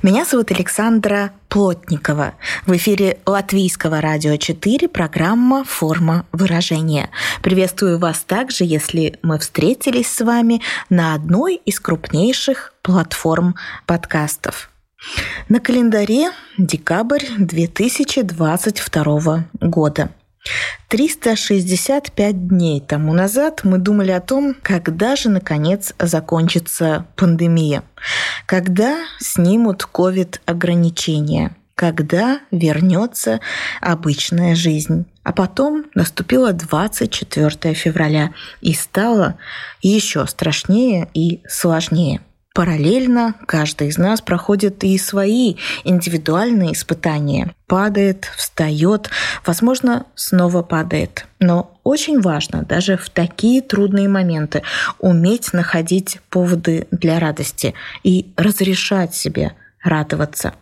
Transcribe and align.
Меня 0.00 0.24
зовут 0.24 0.52
Александра 0.52 1.32
Плотникова. 1.48 2.34
В 2.66 2.76
эфире 2.76 3.18
Латвийского 3.26 4.00
радио 4.00 4.36
4 4.36 4.88
программа 4.88 5.64
«Форма 5.64 6.24
выражения». 6.30 7.10
Приветствую 7.42 7.98
вас 7.98 8.20
также, 8.20 8.62
если 8.62 9.18
мы 9.22 9.40
встретились 9.40 10.06
с 10.06 10.24
вами 10.24 10.62
на 10.88 11.14
одной 11.14 11.56
из 11.56 11.80
крупнейших 11.80 12.74
платформ 12.82 13.56
подкастов. 13.86 14.70
На 15.48 15.58
календаре 15.58 16.30
декабрь 16.58 17.24
2022 17.36 19.48
года. 19.60 20.10
365 20.88 22.48
дней 22.48 22.80
тому 22.80 23.12
назад 23.12 23.60
мы 23.64 23.78
думали 23.78 24.10
о 24.10 24.20
том, 24.20 24.56
когда 24.62 25.16
же, 25.16 25.28
наконец, 25.28 25.92
закончится 25.98 27.06
пандемия, 27.16 27.82
когда 28.46 28.96
снимут 29.20 29.84
ковид-ограничения, 29.84 31.54
когда 31.74 32.40
вернется 32.50 33.40
обычная 33.80 34.54
жизнь. 34.54 35.06
А 35.24 35.32
потом 35.32 35.84
наступило 35.94 36.52
24 36.54 37.74
февраля 37.74 38.32
и 38.62 38.72
стало 38.72 39.36
еще 39.82 40.26
страшнее 40.26 41.08
и 41.12 41.42
сложнее. 41.46 42.20
Параллельно 42.58 43.34
каждый 43.46 43.86
из 43.86 43.98
нас 43.98 44.20
проходит 44.20 44.82
и 44.82 44.98
свои 44.98 45.54
индивидуальные 45.84 46.72
испытания. 46.72 47.54
Падает, 47.68 48.28
встает, 48.36 49.10
возможно, 49.48 50.06
снова 50.14 50.62
падает. 50.62 51.26
Но 51.40 51.76
очень 51.82 52.20
важно 52.20 52.62
даже 52.62 52.96
в 52.96 53.08
такие 53.08 53.62
трудные 53.62 54.08
моменты 54.08 54.62
уметь 54.98 55.52
находить 55.52 56.20
поводы 56.28 56.86
для 56.90 57.18
радости 57.18 57.74
и 58.04 58.30
разрешать 58.36 59.14
себе 59.14 59.54
радоваться. 59.82 60.52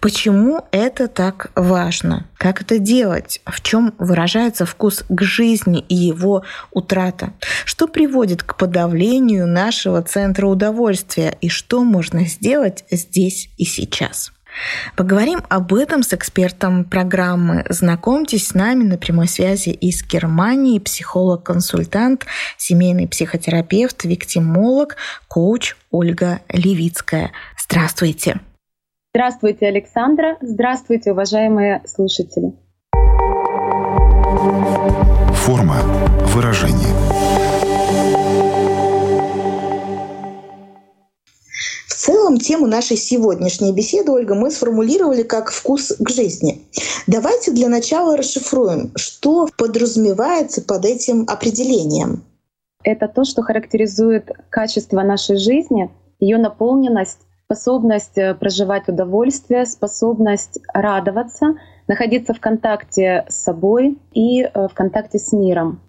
Почему 0.00 0.66
это 0.72 1.08
так 1.08 1.50
важно? 1.54 2.26
Как 2.36 2.60
это 2.60 2.78
делать? 2.78 3.40
В 3.46 3.60
чем 3.62 3.94
выражается 3.98 4.66
вкус 4.66 5.04
к 5.08 5.22
жизни 5.22 5.80
и 5.80 5.94
его 5.94 6.44
утрата? 6.70 7.32
Что 7.64 7.86
приводит 7.86 8.42
к 8.42 8.56
подавлению 8.56 9.46
нашего 9.46 10.02
центра 10.02 10.46
удовольствия 10.46 11.36
и 11.40 11.48
что 11.48 11.84
можно 11.84 12.26
сделать 12.26 12.84
здесь 12.90 13.48
и 13.56 13.64
сейчас? 13.64 14.33
Поговорим 14.96 15.42
об 15.48 15.74
этом 15.74 16.02
с 16.02 16.12
экспертом 16.12 16.84
программы. 16.84 17.64
Знакомьтесь 17.68 18.48
с 18.48 18.54
нами 18.54 18.84
на 18.84 18.98
прямой 18.98 19.28
связи 19.28 19.70
из 19.70 20.04
Германии 20.04 20.78
психолог-консультант, 20.78 22.26
семейный 22.58 23.08
психотерапевт, 23.08 24.04
виктимолог, 24.04 24.96
коуч 25.28 25.76
Ольга 25.90 26.40
Левицкая. 26.48 27.32
Здравствуйте! 27.62 28.40
Здравствуйте, 29.14 29.68
Александра. 29.68 30.36
Здравствуйте, 30.40 31.12
уважаемые 31.12 31.82
слушатели. 31.86 32.52
Форма 35.34 35.76
выражения. 36.34 37.13
Целом 42.04 42.36
тему 42.36 42.66
нашей 42.66 42.98
сегодняшней 42.98 43.72
беседы, 43.72 44.12
Ольга, 44.12 44.34
мы 44.34 44.50
сформулировали 44.50 45.22
как 45.22 45.50
«вкус 45.50 45.96
к 45.98 46.10
жизни». 46.10 46.60
Давайте 47.06 47.50
для 47.50 47.68
начала 47.68 48.16
расшифруем, 48.16 48.92
что 48.94 49.48
подразумевается 49.56 50.60
под 50.62 50.84
этим 50.84 51.24
определением. 51.26 52.22
Это 52.82 53.08
то, 53.08 53.24
что 53.24 53.42
характеризует 53.42 54.30
качество 54.50 55.00
нашей 55.02 55.38
жизни, 55.38 55.90
ее 56.20 56.36
наполненность, 56.36 57.20
способность 57.46 58.18
э, 58.18 58.34
проживать 58.34 58.86
удовольствие, 58.88 59.64
способность 59.64 60.58
радоваться, 60.74 61.54
находиться 61.88 62.34
в 62.34 62.40
контакте 62.40 63.24
с 63.28 63.36
собой 63.36 63.98
и 64.12 64.42
э, 64.42 64.68
в 64.68 64.74
контакте 64.74 65.18
с 65.18 65.32
миром. 65.32 65.80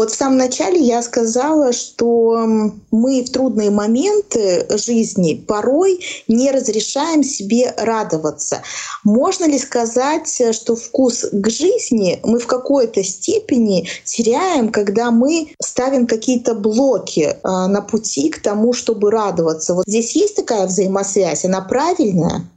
Вот 0.00 0.12
в 0.12 0.14
самом 0.14 0.38
начале 0.38 0.80
я 0.80 1.02
сказала, 1.02 1.74
что 1.74 2.48
мы 2.90 3.22
в 3.22 3.30
трудные 3.30 3.70
моменты 3.70 4.66
жизни 4.78 5.34
порой 5.34 6.00
не 6.26 6.50
разрешаем 6.50 7.22
себе 7.22 7.74
радоваться. 7.76 8.62
Можно 9.04 9.44
ли 9.44 9.58
сказать, 9.58 10.42
что 10.52 10.74
вкус 10.74 11.26
к 11.30 11.50
жизни 11.50 12.18
мы 12.24 12.38
в 12.38 12.46
какой-то 12.46 13.04
степени 13.04 13.88
теряем, 14.06 14.70
когда 14.70 15.10
мы 15.10 15.48
ставим 15.62 16.06
какие-то 16.06 16.54
блоки 16.54 17.36
а, 17.42 17.68
на 17.68 17.82
пути 17.82 18.30
к 18.30 18.40
тому, 18.40 18.72
чтобы 18.72 19.10
радоваться? 19.10 19.74
Вот 19.74 19.84
здесь 19.86 20.16
есть 20.16 20.34
такая 20.34 20.66
взаимосвязь, 20.66 21.44
она 21.44 21.60
правильная? 21.60 22.48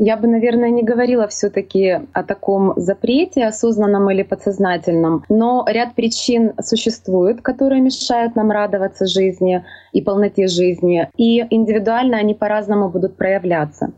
Я 0.00 0.16
бы, 0.16 0.28
наверное, 0.28 0.70
не 0.70 0.84
говорила 0.84 1.26
все-таки 1.26 2.00
о 2.12 2.22
таком 2.22 2.72
запрете, 2.76 3.44
осознанном 3.44 4.08
или 4.12 4.22
подсознательном, 4.22 5.24
но 5.28 5.66
ряд 5.68 5.96
причин 5.96 6.52
существует, 6.62 7.42
которые 7.42 7.80
мешают 7.80 8.36
нам 8.36 8.52
радоваться 8.52 9.06
жизни 9.06 9.64
и 9.92 10.00
полноте 10.00 10.46
жизни, 10.46 11.10
и 11.16 11.44
индивидуально 11.50 12.18
они 12.18 12.34
по-разному 12.34 12.88
будут 12.88 13.16
проявляться. 13.16 13.92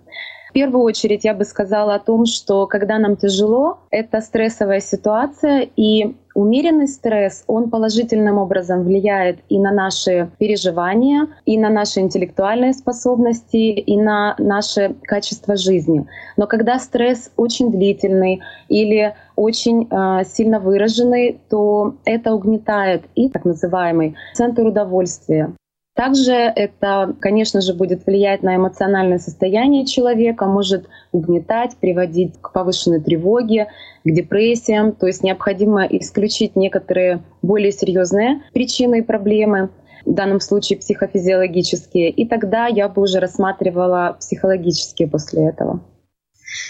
В 0.49 0.53
первую 0.55 0.83
очередь 0.85 1.25
я 1.25 1.35
бы 1.35 1.45
сказала 1.45 1.95
о 1.95 2.01
том, 2.01 2.25
что 2.25 2.67
когда 2.67 2.99
нам 2.99 3.17
тяжело, 3.17 3.81
это 3.91 4.23
стрессовая 4.23 4.81
ситуация, 4.81 5.69
и 5.77 6.17
умеренный 6.41 6.89
стресс, 6.89 7.45
он 7.47 7.71
положительным 7.71 8.39
образом 8.39 8.85
влияет 8.85 9.39
и 9.49 9.59
на 9.59 9.73
наши 9.73 10.31
переживания, 10.39 11.29
и 11.47 11.59
на 11.59 11.69
наши 11.69 12.01
интеллектуальные 12.01 12.73
способности, 12.73 13.57
и 13.57 13.97
на 13.97 14.35
наше 14.39 14.95
качество 15.03 15.57
жизни. 15.57 16.07
Но 16.37 16.47
когда 16.47 16.79
стресс 16.79 17.31
очень 17.37 17.71
длительный 17.71 18.41
или 18.69 19.15
очень 19.37 19.89
э, 19.91 20.25
сильно 20.25 20.61
выраженный, 20.61 21.41
то 21.49 21.95
это 22.05 22.35
угнетает 22.35 23.05
и 23.15 23.29
так 23.29 23.45
называемый 23.45 24.17
центр 24.35 24.67
удовольствия. 24.67 25.53
Также 26.01 26.33
это, 26.33 27.15
конечно 27.21 27.61
же, 27.61 27.75
будет 27.75 28.07
влиять 28.07 28.43
на 28.43 28.57
эмоциональное 28.57 29.19
состояние 29.19 29.85
человека, 29.85 30.47
может 30.47 30.87
угнетать, 31.13 31.77
приводить 31.79 32.33
к 32.41 32.53
повышенной 32.53 33.03
тревоге, 33.03 33.67
к 34.03 34.11
депрессиям. 34.11 34.93
То 34.93 35.07
есть 35.09 35.23
необходимо 35.23 35.85
исключить 35.85 36.57
некоторые 36.57 37.23
более 37.43 37.71
серьезные 37.71 38.41
причины 38.55 39.01
и 39.01 39.03
проблемы, 39.03 39.69
в 40.07 40.15
данном 40.15 40.41
случае 40.41 40.79
психофизиологические. 40.79 42.09
И 42.09 42.27
тогда 42.27 42.67
я 42.67 42.89
бы 42.89 43.03
уже 43.03 43.21
рассматривала 43.21 44.17
психологические 44.19 45.07
после 45.07 45.49
этого. 45.49 45.81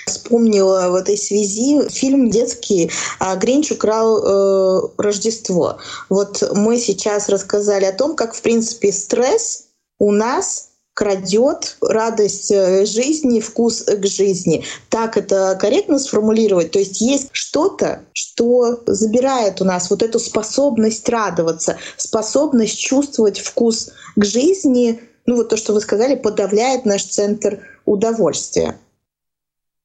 Вспомнила 0.06 0.90
в 0.90 0.94
этой 0.94 1.16
связи 1.16 1.88
фильм 1.88 2.30
детский 2.30 2.90
а, 3.18 3.36
«Гринч 3.36 3.72
украл 3.72 4.18
э, 4.18 4.88
Рождество». 4.98 5.78
Вот 6.08 6.42
мы 6.54 6.78
сейчас 6.78 7.28
рассказали 7.28 7.84
о 7.84 7.92
том, 7.92 8.16
как, 8.16 8.34
в 8.34 8.42
принципе, 8.42 8.92
стресс 8.92 9.64
у 9.98 10.12
нас 10.12 10.70
крадет 10.94 11.78
радость 11.80 12.50
э, 12.50 12.84
жизни, 12.84 13.40
вкус 13.40 13.84
к 13.84 14.06
жизни. 14.06 14.64
Так 14.88 15.16
это 15.16 15.56
корректно 15.58 15.98
сформулировать? 15.98 16.72
То 16.72 16.78
есть 16.78 17.00
есть 17.00 17.28
что-то, 17.32 18.02
что 18.12 18.82
забирает 18.86 19.60
у 19.60 19.64
нас 19.64 19.88
вот 19.88 20.02
эту 20.02 20.18
способность 20.18 21.08
радоваться, 21.08 21.78
способность 21.96 22.78
чувствовать 22.78 23.38
вкус 23.38 23.90
к 24.16 24.24
жизни, 24.24 25.00
ну 25.26 25.36
вот 25.36 25.48
то, 25.48 25.56
что 25.56 25.72
вы 25.72 25.80
сказали, 25.80 26.16
подавляет 26.16 26.84
наш 26.84 27.04
центр 27.04 27.60
удовольствия. 27.86 28.76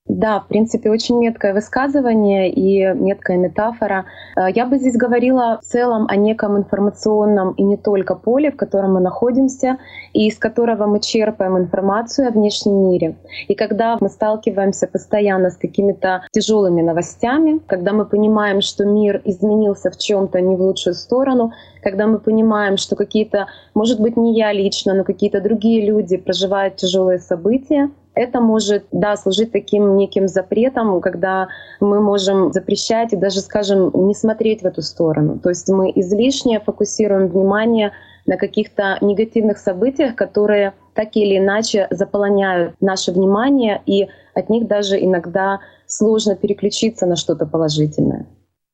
Да, 0.08 0.40
в 0.40 0.48
принципе, 0.48 0.92
очень 0.92 1.18
меткое 1.18 1.52
высказывание 1.52 2.52
и 2.52 2.94
меткая 2.94 3.38
метафора. 3.38 4.06
Э, 4.38 4.52
я 4.54 4.68
бы 4.68 4.78
здесь 4.78 4.96
говорила 4.96 5.60
в 5.60 5.66
целом 5.66 6.06
о 6.08 6.16
неком 6.16 6.58
информационном 6.58 7.54
и 7.54 7.64
не 7.64 7.76
только 7.76 8.14
поле, 8.14 8.52
в 8.52 8.56
котором 8.56 8.94
мы 8.94 9.00
находимся, 9.00 9.80
и 10.14 10.28
из 10.28 10.38
которого 10.38 10.86
мы 10.86 11.00
черпаем 11.00 11.58
информацию 11.58 12.28
о 12.28 12.32
внешнем 12.32 12.88
мире. 12.88 13.18
И 13.48 13.56
когда 13.56 13.98
мы 14.00 14.10
сталкиваемся 14.10 14.86
постоянно 14.86 15.50
с 15.50 15.58
какими-то 15.58 16.22
тяжелыми 16.32 16.84
новостями, 16.84 17.60
когда 17.66 17.92
мы 17.92 18.06
понимаем, 18.06 18.62
что 18.62 18.86
мир 18.86 19.24
изменился 19.26 19.90
в 19.90 19.98
чем-то 19.98 20.40
не 20.40 20.56
в 20.56 20.62
лучшую 20.62 20.94
сторону, 20.94 21.52
когда 21.82 22.06
мы 22.06 22.20
понимаем, 22.20 22.78
что 22.78 22.96
какие-то, 22.96 23.48
может 23.74 24.00
быть, 24.00 24.18
не 24.18 24.38
я 24.38 24.54
лично, 24.54 24.94
но 24.94 25.04
какие-то 25.04 25.42
другие 25.42 25.84
люди 25.84 26.16
проживают 26.18 26.76
тяжелые 26.76 27.18
события, 27.18 27.90
это 28.16 28.40
может, 28.40 28.86
да, 28.92 29.16
служить 29.18 29.52
таким 29.52 29.98
неким 29.98 30.28
запретом, 30.28 31.00
когда 31.02 31.50
мы 31.80 32.02
можем 32.02 32.52
запрещать 32.52 33.14
и 33.14 33.18
даже, 33.18 33.42
скажем, 33.42 33.92
не 33.94 34.16
смотреть 34.16 34.62
в 34.62 34.66
эту 34.66 34.82
сторону. 34.82 35.40
То 35.40 35.50
есть 35.50 35.70
мы 35.70 35.92
излишне 35.96 36.60
фокусируем 36.60 37.28
внимание 37.28 37.92
на 38.26 38.38
каких-то 38.38 38.98
негативных 39.02 39.58
событиях, 39.58 40.16
которые 40.16 40.74
так 40.96 41.16
или 41.16 41.38
иначе 41.38 41.88
заполоняют 41.92 42.74
наше 42.80 43.12
внимание, 43.12 43.82
и 43.86 44.08
от 44.34 44.50
них 44.50 44.68
даже 44.68 45.04
иногда 45.04 45.60
сложно 45.86 46.36
переключиться 46.36 47.06
на 47.06 47.16
что-то 47.16 47.46
положительное. 47.46 48.26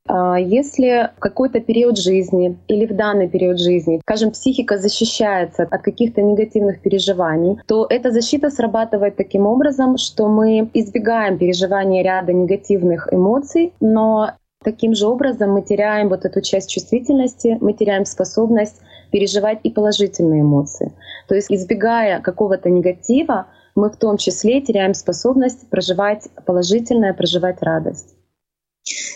А 0.08 0.40
если 0.40 1.12
в 1.16 1.20
какой-то 1.20 1.60
период 1.60 1.98
жизни 1.98 2.58
или 2.68 2.86
в 2.86 2.96
данный 2.96 3.30
период 3.30 3.60
жизни, 3.60 4.02
скажем, 4.04 4.32
психика 4.32 4.78
защищается 4.78 5.64
от 5.64 5.82
каких-то 5.82 6.22
негативных 6.22 6.82
переживаний, 6.82 7.60
то 7.68 7.86
эта 7.90 8.12
защита 8.12 8.50
срабатывает 8.50 9.16
таким 9.16 9.46
образом, 9.46 9.98
что 9.98 10.28
мы 10.28 10.70
избегаем 10.74 11.38
переживания 11.38 12.04
ряда 12.04 12.34
негативных 12.34 13.14
эмоций, 13.14 13.74
но 13.80 14.32
таким 14.64 14.96
же 14.96 15.08
образом 15.08 15.54
мы 15.54 15.62
теряем 15.62 16.10
вот 16.10 16.26
эту 16.26 16.42
часть 16.42 16.70
чувствительности, 16.70 17.58
мы 17.62 17.74
теряем 17.74 18.06
способность 18.06 18.82
переживать 19.12 19.60
и 19.64 19.70
положительные 19.70 20.42
эмоции. 20.42 20.94
То 21.28 21.36
есть 21.36 21.52
избегая 21.52 22.22
какого-то 22.22 22.70
негатива, 22.70 23.48
мы 23.76 23.90
в 23.90 23.98
том 23.98 24.18
числе 24.18 24.62
теряем 24.62 24.94
способность 24.94 25.70
проживать 25.70 26.28
положительное, 26.46 27.14
проживать 27.14 27.62
радость. 27.62 28.16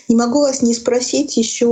Не 0.08 0.14
могу 0.14 0.40
вас 0.40 0.62
не 0.62 0.74
спросить 0.74 1.36
еще 1.36 1.66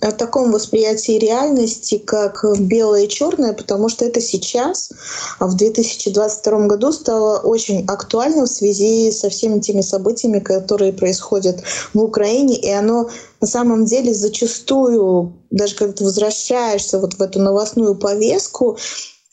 о 0.00 0.12
таком 0.12 0.50
восприятии 0.50 1.18
реальности, 1.18 1.98
как 1.98 2.42
белое 2.58 3.02
и 3.02 3.08
черное, 3.08 3.52
потому 3.52 3.90
что 3.90 4.06
это 4.06 4.22
сейчас, 4.22 4.90
в 5.38 5.54
2022 5.54 6.66
году, 6.66 6.92
стало 6.92 7.40
очень 7.40 7.84
актуально 7.86 8.46
в 8.46 8.50
связи 8.50 9.12
со 9.12 9.28
всеми 9.28 9.60
теми 9.60 9.82
событиями, 9.82 10.38
которые 10.38 10.94
происходят 10.94 11.62
в 11.92 12.00
Украине, 12.00 12.56
и 12.56 12.70
оно 12.70 13.10
на 13.42 13.46
самом 13.46 13.84
деле 13.84 14.14
зачастую, 14.14 15.34
даже 15.50 15.74
когда 15.74 15.92
ты 15.92 16.04
возвращаешься 16.04 16.98
вот 16.98 17.14
в 17.14 17.20
эту 17.20 17.40
новостную 17.40 17.94
повестку, 17.94 18.78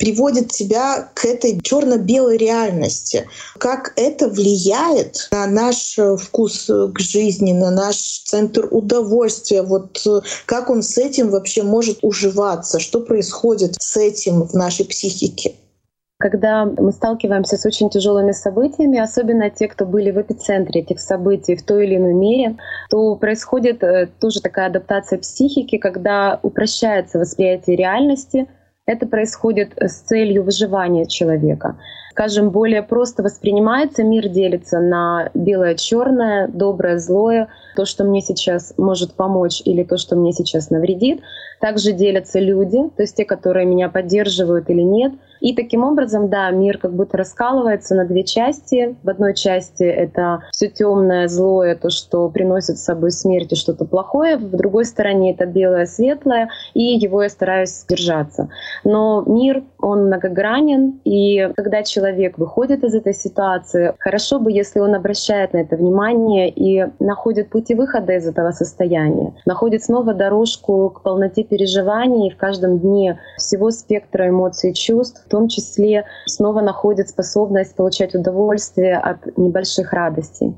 приводит 0.01 0.47
тебя 0.47 1.09
к 1.13 1.25
этой 1.25 1.61
черно-белой 1.61 2.35
реальности. 2.35 3.27
Как 3.59 3.93
это 3.95 4.29
влияет 4.29 5.27
на 5.31 5.45
наш 5.45 5.99
э, 5.99 6.17
вкус 6.17 6.67
э, 6.71 6.87
к 6.91 6.99
жизни, 6.99 7.53
на 7.53 7.69
наш 7.69 7.95
центр 8.25 8.67
удовольствия, 8.71 9.61
вот 9.61 10.01
э, 10.07 10.21
как 10.47 10.71
он 10.71 10.81
с 10.81 10.97
этим 10.97 11.29
вообще 11.29 11.61
может 11.61 11.99
уживаться, 12.01 12.79
что 12.79 13.01
происходит 13.01 13.75
с 13.79 13.95
этим 13.95 14.41
в 14.41 14.55
нашей 14.55 14.85
психике. 14.85 15.53
Когда 16.17 16.65
мы 16.65 16.91
сталкиваемся 16.91 17.57
с 17.57 17.65
очень 17.67 17.91
тяжелыми 17.91 18.31
событиями, 18.31 18.99
особенно 18.99 19.51
те, 19.51 19.67
кто 19.67 19.85
были 19.85 20.09
в 20.09 20.19
эпицентре 20.19 20.81
этих 20.81 20.99
событий 20.99 21.55
в 21.55 21.63
той 21.63 21.85
или 21.85 21.97
иной 21.97 22.13
мере, 22.13 22.57
то 22.89 23.15
происходит 23.15 23.83
тоже 24.19 24.41
такая 24.41 24.67
адаптация 24.67 25.19
психики, 25.19 25.77
когда 25.77 26.39
упрощается 26.41 27.19
восприятие 27.19 27.75
реальности— 27.75 28.47
это 28.91 29.07
происходит 29.07 29.73
с 29.77 30.01
целью 30.01 30.43
выживания 30.43 31.05
человека. 31.05 31.77
Скажем, 32.11 32.49
более 32.49 32.83
просто 32.83 33.23
воспринимается, 33.23 34.03
мир 34.03 34.27
делится 34.27 34.79
на 34.79 35.29
белое, 35.33 35.75
черное, 35.75 36.49
доброе, 36.49 36.99
злое, 36.99 37.47
то, 37.77 37.85
что 37.85 38.03
мне 38.03 38.19
сейчас 38.21 38.73
может 38.77 39.13
помочь 39.13 39.61
или 39.63 39.83
то, 39.83 39.95
что 39.95 40.17
мне 40.17 40.33
сейчас 40.33 40.69
навредит. 40.71 41.21
Также 41.61 41.93
делятся 41.93 42.39
люди, 42.39 42.89
то 42.97 43.03
есть 43.03 43.15
те, 43.15 43.23
которые 43.23 43.65
меня 43.65 43.87
поддерживают 43.87 44.69
или 44.69 44.81
нет— 44.81 45.13
и 45.41 45.55
таким 45.55 45.83
образом, 45.83 46.29
да, 46.29 46.51
мир 46.51 46.77
как 46.77 46.93
будто 46.93 47.17
раскалывается 47.17 47.95
на 47.95 48.05
две 48.05 48.23
части. 48.23 48.95
В 49.03 49.09
одной 49.09 49.33
части 49.33 49.83
это 49.83 50.43
все 50.51 50.69
темное, 50.69 51.27
злое, 51.27 51.75
то, 51.75 51.89
что 51.89 52.29
приносит 52.29 52.77
с 52.77 52.83
собой 52.83 53.11
смерть 53.11 53.51
и 53.51 53.55
что-то 53.55 53.85
плохое. 53.85 54.37
В 54.37 54.55
другой 54.55 54.85
стороне 54.85 55.33
это 55.33 55.47
белое, 55.47 55.87
светлое, 55.87 56.49
и 56.75 56.83
его 56.83 57.23
я 57.23 57.29
стараюсь 57.29 57.83
держаться. 57.89 58.49
Но 58.83 59.23
мир, 59.25 59.63
он 59.79 60.05
многогранен, 60.05 61.01
и 61.05 61.49
когда 61.55 61.81
человек 61.81 62.00
выходит 62.37 62.83
из 62.83 62.93
этой 62.93 63.13
ситуации, 63.13 63.93
хорошо 63.99 64.39
бы, 64.39 64.51
если 64.51 64.79
он 64.79 64.95
обращает 64.95 65.53
на 65.53 65.57
это 65.57 65.75
внимание 65.75 66.49
и 66.49 66.85
находит 66.99 67.49
пути 67.49 67.75
выхода 67.75 68.13
из 68.13 68.27
этого 68.27 68.51
состояния, 68.51 69.33
находит 69.45 69.83
снова 69.83 70.13
дорожку 70.13 70.89
к 70.89 71.01
полноте 71.01 71.43
переживаний 71.43 72.31
в 72.31 72.37
каждом 72.37 72.79
дне 72.79 73.19
всего 73.37 73.71
спектра 73.71 74.29
эмоций 74.29 74.71
и 74.71 74.73
чувств, 74.73 75.25
том 75.31 75.47
числе 75.47 76.05
снова 76.25 76.61
находит 76.61 77.09
способность 77.09 77.75
получать 77.75 78.13
удовольствие 78.13 78.97
от 78.97 79.37
небольших 79.37 79.93
радостей. 79.93 80.53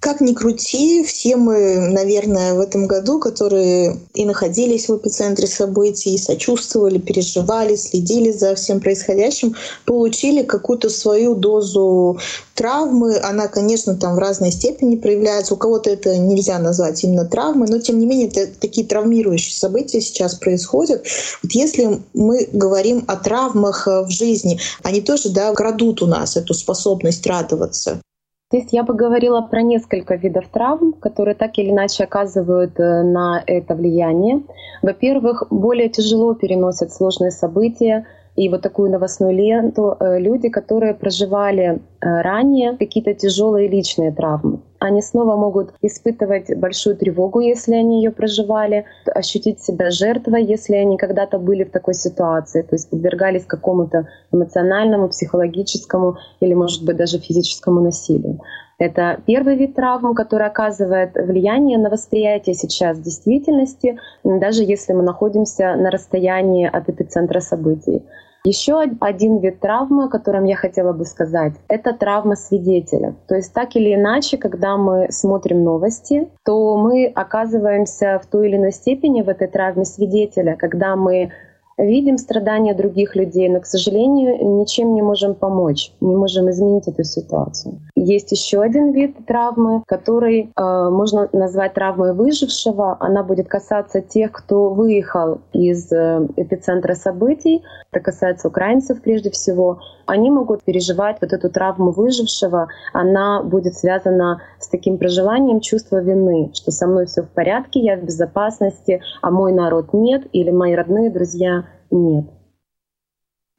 Как 0.00 0.20
ни 0.20 0.32
крути, 0.32 1.02
все 1.02 1.34
мы, 1.34 1.88
наверное, 1.88 2.54
в 2.54 2.60
этом 2.60 2.86
году, 2.86 3.18
которые 3.18 3.96
и 4.14 4.24
находились 4.24 4.88
в 4.88 4.96
эпицентре 4.96 5.48
событий, 5.48 6.14
и 6.14 6.18
сочувствовали, 6.18 6.98
переживали, 6.98 7.74
следили 7.74 8.30
за 8.30 8.54
всем 8.54 8.80
происходящим, 8.80 9.56
получили 9.86 10.44
какую-то 10.44 10.88
свою 10.88 11.34
дозу 11.34 12.16
травмы. 12.54 13.18
Она, 13.18 13.48
конечно, 13.48 13.96
там 13.96 14.14
в 14.14 14.18
разной 14.18 14.52
степени 14.52 14.94
проявляется. 14.94 15.54
У 15.54 15.56
кого-то 15.56 15.90
это 15.90 16.16
нельзя 16.16 16.60
назвать 16.60 17.02
именно 17.02 17.24
травмой, 17.24 17.66
но 17.68 17.80
тем 17.80 17.98
не 17.98 18.06
менее 18.06 18.28
это 18.28 18.46
такие 18.60 18.86
травмирующие 18.86 19.54
события 19.54 20.00
сейчас 20.00 20.36
происходят. 20.36 21.04
Вот 21.42 21.50
если 21.50 22.00
мы 22.14 22.48
говорим 22.52 23.04
о 23.08 23.16
травмах 23.16 23.88
в 23.88 24.10
жизни, 24.10 24.60
они 24.84 25.00
тоже 25.00 25.30
да, 25.30 25.52
крадут 25.54 26.02
у 26.02 26.06
нас 26.06 26.36
эту 26.36 26.54
способность 26.54 27.26
радоваться. 27.26 28.00
Здесь 28.50 28.68
я 28.72 28.82
бы 28.82 28.94
говорила 28.94 29.42
про 29.42 29.60
несколько 29.60 30.14
видов 30.14 30.48
травм, 30.48 30.94
которые 30.94 31.34
так 31.34 31.58
или 31.58 31.70
иначе 31.70 32.04
оказывают 32.04 32.80
э, 32.80 33.02
на 33.02 33.42
это 33.46 33.74
влияние. 33.74 34.42
Во-первых, 34.80 35.48
более 35.50 35.90
тяжело 35.90 36.32
переносят 36.32 36.90
сложные 36.90 37.30
события, 37.30 38.06
и 38.36 38.48
вот 38.48 38.62
такую 38.62 38.90
новостную 38.90 39.34
ленту 39.34 39.94
э, 40.00 40.18
люди, 40.18 40.48
которые 40.48 40.94
проживали 40.94 41.82
э, 42.00 42.22
ранее 42.22 42.74
какие-то 42.78 43.12
тяжелые 43.12 43.68
личные 43.68 44.12
травмы. 44.12 44.60
Они 44.80 45.02
снова 45.02 45.36
могут 45.36 45.74
испытывать 45.82 46.56
большую 46.56 46.96
тревогу, 46.96 47.40
если 47.40 47.74
они 47.74 48.02
ее 48.02 48.10
проживали, 48.12 48.84
ощутить 49.06 49.60
себя 49.60 49.90
жертвой, 49.90 50.44
если 50.44 50.74
они 50.74 50.96
когда-то 50.96 51.38
были 51.38 51.64
в 51.64 51.70
такой 51.70 51.94
ситуации, 51.94 52.62
то 52.62 52.74
есть 52.74 52.88
подвергались 52.90 53.44
какому-то 53.44 54.06
эмоциональному, 54.32 55.08
психологическому 55.08 56.18
или, 56.40 56.54
может 56.54 56.84
быть, 56.84 56.96
даже 56.96 57.18
физическому 57.18 57.80
насилию. 57.80 58.40
Это 58.78 59.20
первый 59.26 59.56
вид 59.56 59.74
травм, 59.74 60.14
который 60.14 60.46
оказывает 60.46 61.14
влияние 61.14 61.78
на 61.78 61.90
восприятие 61.90 62.54
сейчас 62.54 63.00
действительности, 63.00 63.98
даже 64.22 64.62
если 64.62 64.92
мы 64.92 65.02
находимся 65.02 65.74
на 65.74 65.90
расстоянии 65.90 66.70
от 66.72 66.88
эпицентра 66.88 67.40
событий. 67.40 68.04
Еще 68.44 68.80
один 69.00 69.38
вид 69.38 69.60
травмы, 69.60 70.04
о 70.04 70.08
котором 70.08 70.44
я 70.44 70.56
хотела 70.56 70.92
бы 70.92 71.04
сказать, 71.04 71.54
это 71.68 71.92
травма 71.92 72.36
свидетеля. 72.36 73.14
То 73.26 73.34
есть 73.34 73.52
так 73.52 73.76
или 73.76 73.94
иначе, 73.94 74.38
когда 74.38 74.76
мы 74.76 75.10
смотрим 75.10 75.64
новости, 75.64 76.28
то 76.44 76.76
мы 76.76 77.06
оказываемся 77.06 78.20
в 78.22 78.26
той 78.26 78.48
или 78.48 78.56
иной 78.56 78.72
степени 78.72 79.22
в 79.22 79.28
этой 79.28 79.48
травме 79.48 79.84
свидетеля, 79.84 80.56
когда 80.56 80.96
мы 80.96 81.30
видим 81.78 82.18
страдания 82.18 82.74
других 82.74 83.16
людей, 83.16 83.48
но, 83.48 83.60
к 83.60 83.66
сожалению, 83.66 84.58
ничем 84.58 84.94
не 84.94 85.02
можем 85.02 85.34
помочь, 85.34 85.92
не 86.00 86.14
можем 86.16 86.50
изменить 86.50 86.88
эту 86.88 87.04
ситуацию. 87.04 87.78
Есть 87.94 88.32
еще 88.32 88.60
один 88.60 88.92
вид 88.92 89.16
травмы, 89.26 89.82
который 89.86 90.50
э, 90.54 90.88
можно 90.90 91.28
назвать 91.32 91.74
травмой 91.74 92.14
выжившего. 92.14 92.96
Она 93.00 93.22
будет 93.22 93.48
касаться 93.48 94.00
тех, 94.00 94.32
кто 94.32 94.70
выехал 94.70 95.40
из 95.52 95.90
э, 95.92 96.26
эпицентра 96.36 96.94
событий. 96.94 97.62
Это 97.92 98.04
касается 98.04 98.48
украинцев 98.48 99.00
прежде 99.00 99.30
всего. 99.30 99.80
Они 100.06 100.30
могут 100.30 100.62
переживать 100.62 101.18
вот 101.20 101.32
эту 101.32 101.50
травму 101.50 101.90
выжившего. 101.90 102.68
Она 102.92 103.42
будет 103.42 103.74
связана 103.74 104.40
с 104.68 104.70
таким 104.70 104.98
проживанием 104.98 105.60
чувства 105.60 106.02
вины, 106.02 106.50
что 106.52 106.70
со 106.70 106.86
мной 106.86 107.06
все 107.06 107.22
в 107.22 107.30
порядке, 107.30 107.80
я 107.80 107.96
в 107.96 108.04
безопасности, 108.04 109.00
а 109.22 109.30
мой 109.30 109.54
народ 109.54 109.94
нет, 109.94 110.26
или 110.32 110.50
мои 110.50 110.74
родные 110.74 111.08
друзья 111.08 111.64
нет. 111.90 112.26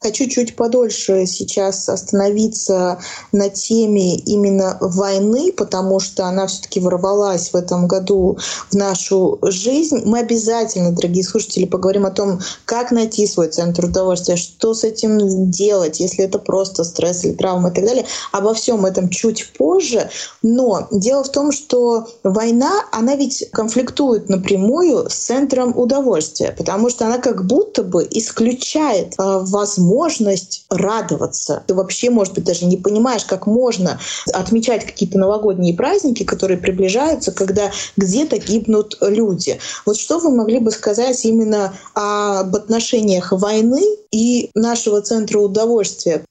Хочу 0.02 0.30
чуть 0.30 0.56
подольше 0.56 1.26
сейчас 1.26 1.90
остановиться 1.90 3.02
на 3.34 3.50
теме 3.50 4.16
именно 4.16 4.78
войны, 4.80 5.52
потому 5.52 6.00
что 6.00 6.24
она 6.24 6.48
все-таки 6.48 6.80
ворвалась 6.80 7.50
в 7.50 7.56
этом 7.58 7.86
году 7.86 8.38
в 8.72 8.76
нашу 8.76 9.40
жизнь. 9.42 10.04
Мы 10.06 10.20
обязательно, 10.20 10.94
дорогие 10.94 11.26
слушатели, 11.26 11.66
поговорим 11.66 12.06
о 12.06 12.12
том, 12.12 12.40
как 12.64 12.92
найти 12.92 13.28
свой 13.28 13.50
центр 13.50 13.88
удовольствия, 13.88 14.38
что 14.38 14.74
с 14.74 14.86
этим 14.86 15.52
делать, 15.52 16.00
если 16.00 16.24
это 16.24 16.40
просто 16.40 16.86
стресс 16.86 17.26
или 17.26 17.34
травма 17.34 17.70
и 17.70 17.74
так 17.74 17.84
далее. 17.84 18.06
Обо 18.32 18.54
всем 18.54 18.86
этом 18.86 19.10
чуть 19.10 19.52
позже. 19.58 20.10
Но 20.42 20.88
дело 20.92 21.26
в 21.26 21.30
том, 21.30 21.52
что 21.52 22.08
война, 22.24 22.86
она 22.94 23.16
ведь 23.18 23.50
конфликтует 23.52 24.30
напрямую 24.30 25.10
с 25.10 25.16
центром 25.16 25.78
удовольствия, 25.78 26.56
потому 26.58 26.90
что 26.90 27.06
она 27.06 27.18
как 27.18 27.46
будто 27.46 27.84
бы 27.84 28.08
исключает 28.10 29.16
возможность 29.18 29.89
возможность 29.90 30.66
радоваться. 30.70 31.64
Ты 31.68 31.74
вообще, 31.74 32.10
может 32.10 32.36
быть, 32.36 32.44
даже 32.44 32.66
не 32.66 32.78
понимаешь, 32.78 33.26
как 33.26 33.48
можно 33.48 34.00
отмечать 34.34 34.86
какие-то 34.86 35.18
новогодние 35.18 35.74
праздники, 35.74 36.24
которые 36.24 36.58
приближаются, 36.58 37.32
когда 37.32 37.72
где-то 37.98 38.38
гибнут 38.38 38.98
люди. 39.02 39.60
Вот 39.86 39.98
что 39.98 40.20
вы 40.20 40.30
могли 40.30 40.60
бы 40.60 40.72
сказать 40.72 41.26
именно 41.26 41.74
об 41.96 42.56
отношениях 42.56 43.32
войны 43.32 43.82
и 44.12 44.52
нашего 44.54 45.02
центра 45.02 45.40
удовольствия? 45.40 46.24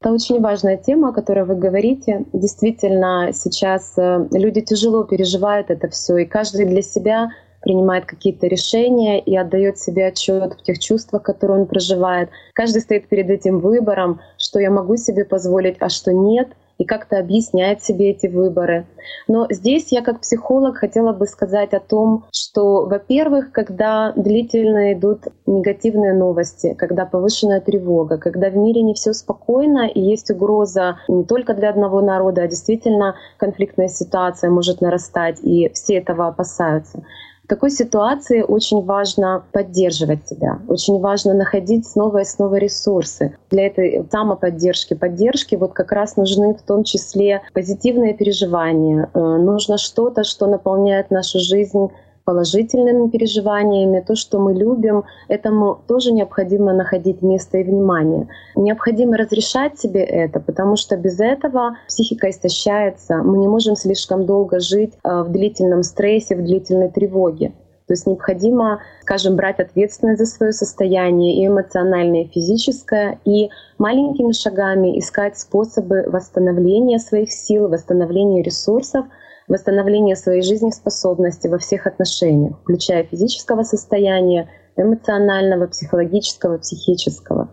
Это 0.00 0.12
очень 0.12 0.40
важная 0.40 0.76
тема, 0.76 1.08
о 1.08 1.12
которой 1.12 1.44
вы 1.44 1.54
говорите. 1.54 2.26
Действительно, 2.34 3.30
сейчас 3.32 3.94
э, 3.96 4.28
люди 4.32 4.60
тяжело 4.60 5.04
переживают 5.04 5.70
это 5.70 5.88
все, 5.88 6.18
и 6.18 6.26
каждый 6.26 6.66
для 6.66 6.82
себя 6.82 7.30
принимает 7.64 8.04
какие-то 8.04 8.46
решения 8.46 9.18
и 9.20 9.36
отдает 9.36 9.78
себе 9.78 10.06
отчет 10.06 10.52
в 10.52 10.62
тех 10.62 10.78
чувствах, 10.78 11.22
которые 11.22 11.60
он 11.62 11.66
проживает. 11.66 12.28
Каждый 12.52 12.82
стоит 12.82 13.08
перед 13.08 13.30
этим 13.30 13.58
выбором, 13.58 14.20
что 14.38 14.60
я 14.60 14.70
могу 14.70 14.96
себе 14.96 15.24
позволить, 15.24 15.76
а 15.80 15.88
что 15.88 16.12
нет— 16.12 16.48
и 16.78 16.84
как-то 16.84 17.18
объясняет 17.18 17.82
себе 17.82 18.10
эти 18.10 18.26
выборы. 18.26 18.86
Но 19.28 19.46
здесь 19.50 19.92
я 19.92 20.02
как 20.02 20.20
психолог 20.20 20.76
хотела 20.76 21.12
бы 21.12 21.26
сказать 21.26 21.72
о 21.72 21.80
том, 21.80 22.24
что, 22.32 22.86
во-первых, 22.86 23.52
когда 23.52 24.12
длительно 24.16 24.92
идут 24.92 25.24
негативные 25.46 26.14
новости, 26.14 26.74
когда 26.74 27.06
повышенная 27.06 27.60
тревога, 27.60 28.18
когда 28.18 28.50
в 28.50 28.56
мире 28.56 28.82
не 28.82 28.94
все 28.94 29.12
спокойно 29.12 29.86
и 29.86 30.00
есть 30.00 30.30
угроза 30.30 30.98
не 31.08 31.24
только 31.24 31.54
для 31.54 31.70
одного 31.70 32.00
народа, 32.00 32.42
а 32.42 32.48
действительно 32.48 33.14
конфликтная 33.36 33.88
ситуация 33.88 34.50
может 34.50 34.80
нарастать, 34.80 35.38
и 35.42 35.70
все 35.74 35.98
этого 35.98 36.26
опасаются, 36.28 37.04
в 37.44 37.46
такой 37.46 37.70
ситуации 37.70 38.40
очень 38.40 38.82
важно 38.84 39.44
поддерживать 39.52 40.26
себя, 40.26 40.60
очень 40.66 40.98
важно 41.00 41.34
находить 41.34 41.86
снова 41.86 42.22
и 42.22 42.24
снова 42.24 42.54
ресурсы. 42.54 43.36
Для 43.50 43.66
этой 43.66 44.06
самоподдержки, 44.10 44.94
поддержки 44.94 45.54
вот 45.54 45.74
как 45.74 45.92
раз 45.92 46.16
нужны 46.16 46.54
в 46.54 46.62
том 46.62 46.84
числе 46.84 47.42
позитивные 47.52 48.14
переживания. 48.14 49.10
Э, 49.12 49.18
нужно 49.18 49.76
что-то, 49.76 50.24
что 50.24 50.46
наполняет 50.46 51.10
нашу 51.10 51.38
жизнь 51.38 51.90
положительными 52.24 53.08
переживаниями, 53.08 54.04
то, 54.06 54.14
что 54.14 54.38
мы 54.38 54.54
любим, 54.54 55.04
этому 55.28 55.78
тоже 55.86 56.12
необходимо 56.12 56.72
находить 56.72 57.22
место 57.22 57.58
и 57.58 57.64
внимание. 57.64 58.28
Необходимо 58.56 59.16
разрешать 59.16 59.78
себе 59.78 60.02
это, 60.02 60.40
потому 60.40 60.76
что 60.76 60.96
без 60.96 61.20
этого 61.20 61.76
психика 61.86 62.30
истощается, 62.30 63.18
мы 63.18 63.38
не 63.38 63.48
можем 63.48 63.76
слишком 63.76 64.26
долго 64.26 64.60
жить 64.60 64.94
э, 65.04 65.22
в 65.22 65.30
длительном 65.30 65.82
стрессе, 65.82 66.36
в 66.36 66.42
длительной 66.42 66.90
тревоге. 66.90 67.52
То 67.86 67.92
есть 67.92 68.06
необходимо, 68.06 68.80
скажем, 69.02 69.36
брать 69.36 69.60
ответственность 69.60 70.18
за 70.18 70.24
свое 70.24 70.52
состояние 70.52 71.36
и 71.36 71.46
эмоциональное, 71.46 72.22
и 72.22 72.28
физическое, 72.28 73.18
и 73.26 73.50
маленькими 73.76 74.32
шагами 74.32 74.98
искать 74.98 75.38
способы 75.38 76.04
восстановления 76.06 76.98
своих 76.98 77.30
сил, 77.30 77.68
восстановления 77.68 78.42
ресурсов— 78.42 79.04
восстановление 79.48 80.16
своей 80.16 80.42
жизнеспособности 80.42 81.48
во 81.48 81.58
всех 81.58 81.86
отношениях, 81.86 82.58
включая 82.62 83.04
физического 83.04 83.62
состояния, 83.62 84.48
эмоционального, 84.76 85.66
психологического, 85.66 86.58
психического. 86.58 87.50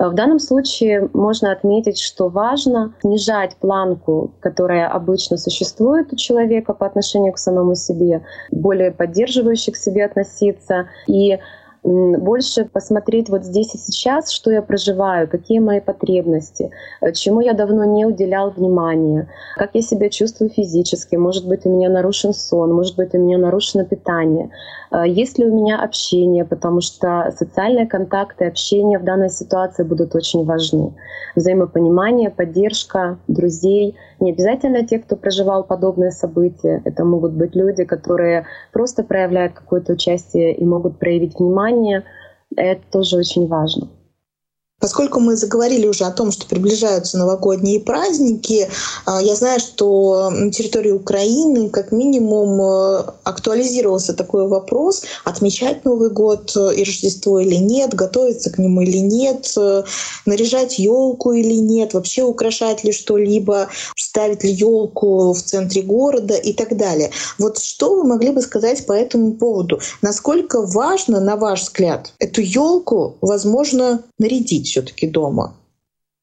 Э, 0.00 0.08
в 0.08 0.14
данном 0.14 0.38
случае 0.38 1.10
можно 1.12 1.52
отметить, 1.52 2.00
что 2.00 2.28
важно 2.28 2.94
снижать 3.00 3.56
планку, 3.56 4.34
которая 4.40 4.88
обычно 4.88 5.36
существует 5.36 6.12
у 6.12 6.16
человека 6.16 6.72
по 6.72 6.86
отношению 6.86 7.32
к 7.32 7.38
самому 7.38 7.74
себе, 7.74 8.22
более 8.50 8.90
поддерживающе 8.90 9.72
к 9.72 9.76
себе 9.76 10.04
относиться 10.06 10.88
и 11.06 11.38
больше 11.82 12.66
посмотреть 12.66 13.30
вот 13.30 13.44
здесь 13.44 13.74
и 13.74 13.78
сейчас, 13.78 14.30
что 14.30 14.50
я 14.50 14.60
проживаю, 14.60 15.28
какие 15.28 15.60
мои 15.60 15.80
потребности, 15.80 16.70
э, 17.00 17.12
чему 17.12 17.40
я 17.40 17.54
давно 17.54 17.84
не 17.84 18.04
уделял 18.04 18.50
внимания, 18.50 19.28
как 19.56 19.70
я 19.74 19.82
себя 19.82 20.10
чувствую 20.10 20.50
физически, 20.50 21.16
может 21.16 21.48
быть, 21.48 21.64
у 21.64 21.70
меня 21.70 21.88
нарушен 21.88 22.34
сон, 22.34 22.74
может 22.74 22.96
быть, 22.96 23.14
у 23.14 23.18
меня 23.18 23.38
нарушено 23.38 23.84
питание, 23.84 24.50
э, 24.90 25.04
есть 25.06 25.38
ли 25.38 25.46
у 25.46 25.54
меня 25.54 25.82
общение, 25.82 26.44
потому 26.44 26.82
что 26.82 27.34
социальные 27.38 27.86
контакты, 27.86 28.44
общение 28.44 28.98
в 28.98 29.04
данной 29.04 29.30
ситуации 29.30 29.82
будут 29.82 30.14
очень 30.14 30.44
важны. 30.44 30.94
Взаимопонимание, 31.34 32.28
поддержка 32.28 33.18
друзей, 33.26 33.96
не 34.20 34.32
обязательно 34.32 34.86
те, 34.86 34.98
кто 34.98 35.16
проживал 35.16 35.64
подобные 35.64 36.10
события, 36.10 36.82
это 36.84 37.04
могут 37.04 37.32
быть 37.32 37.56
люди, 37.56 37.84
которые 37.84 38.46
просто 38.72 39.02
проявляют 39.02 39.54
какое-то 39.54 39.94
участие 39.94 40.54
и 40.54 40.64
могут 40.64 40.98
проявить 40.98 41.38
внимание, 41.38 41.69
внимание. 41.70 42.04
Это 42.56 42.82
тоже 42.90 43.16
очень 43.16 43.46
важно. 43.46 43.88
Поскольку 44.80 45.20
мы 45.20 45.36
заговорили 45.36 45.86
уже 45.86 46.04
о 46.04 46.10
том, 46.10 46.32
что 46.32 46.46
приближаются 46.46 47.18
новогодние 47.18 47.80
праздники, 47.80 48.68
а, 49.04 49.20
я 49.20 49.34
знаю, 49.34 49.60
что 49.60 50.30
на 50.30 50.50
территории 50.50 50.90
Украины 50.90 51.68
как 51.68 51.92
минимум 51.92 52.60
э, 52.60 53.04
актуализировался 53.24 54.14
такой 54.14 54.48
вопрос, 54.48 55.02
отмечать 55.24 55.84
Новый 55.84 56.08
год 56.08 56.56
и 56.56 56.82
Рождество 56.82 57.40
или 57.40 57.56
нет, 57.56 57.94
готовиться 57.94 58.50
к 58.50 58.56
нему 58.56 58.80
или 58.80 58.98
нет, 58.98 59.52
э, 59.58 59.84
наряжать 60.24 60.78
елку 60.78 61.32
или 61.32 61.54
нет, 61.54 61.92
вообще 61.92 62.22
украшать 62.22 62.82
ли 62.82 62.92
что-либо, 62.92 63.68
ставить 63.96 64.44
ли 64.44 64.50
елку 64.50 65.34
в 65.34 65.42
центре 65.42 65.82
города 65.82 66.34
и 66.34 66.54
так 66.54 66.76
далее. 66.78 67.10
Вот 67.38 67.58
что 67.58 67.96
вы 67.96 68.04
могли 68.04 68.30
бы 68.30 68.40
сказать 68.40 68.86
по 68.86 68.92
этому 68.92 69.34
поводу? 69.34 69.78
Насколько 70.00 70.62
важно, 70.62 71.20
на 71.20 71.36
ваш 71.36 71.64
взгляд, 71.64 72.14
эту 72.18 72.40
елку 72.40 73.18
возможно 73.20 74.02
нарядить? 74.18 74.69
Все-таки 74.70 75.06
дома? 75.06 75.59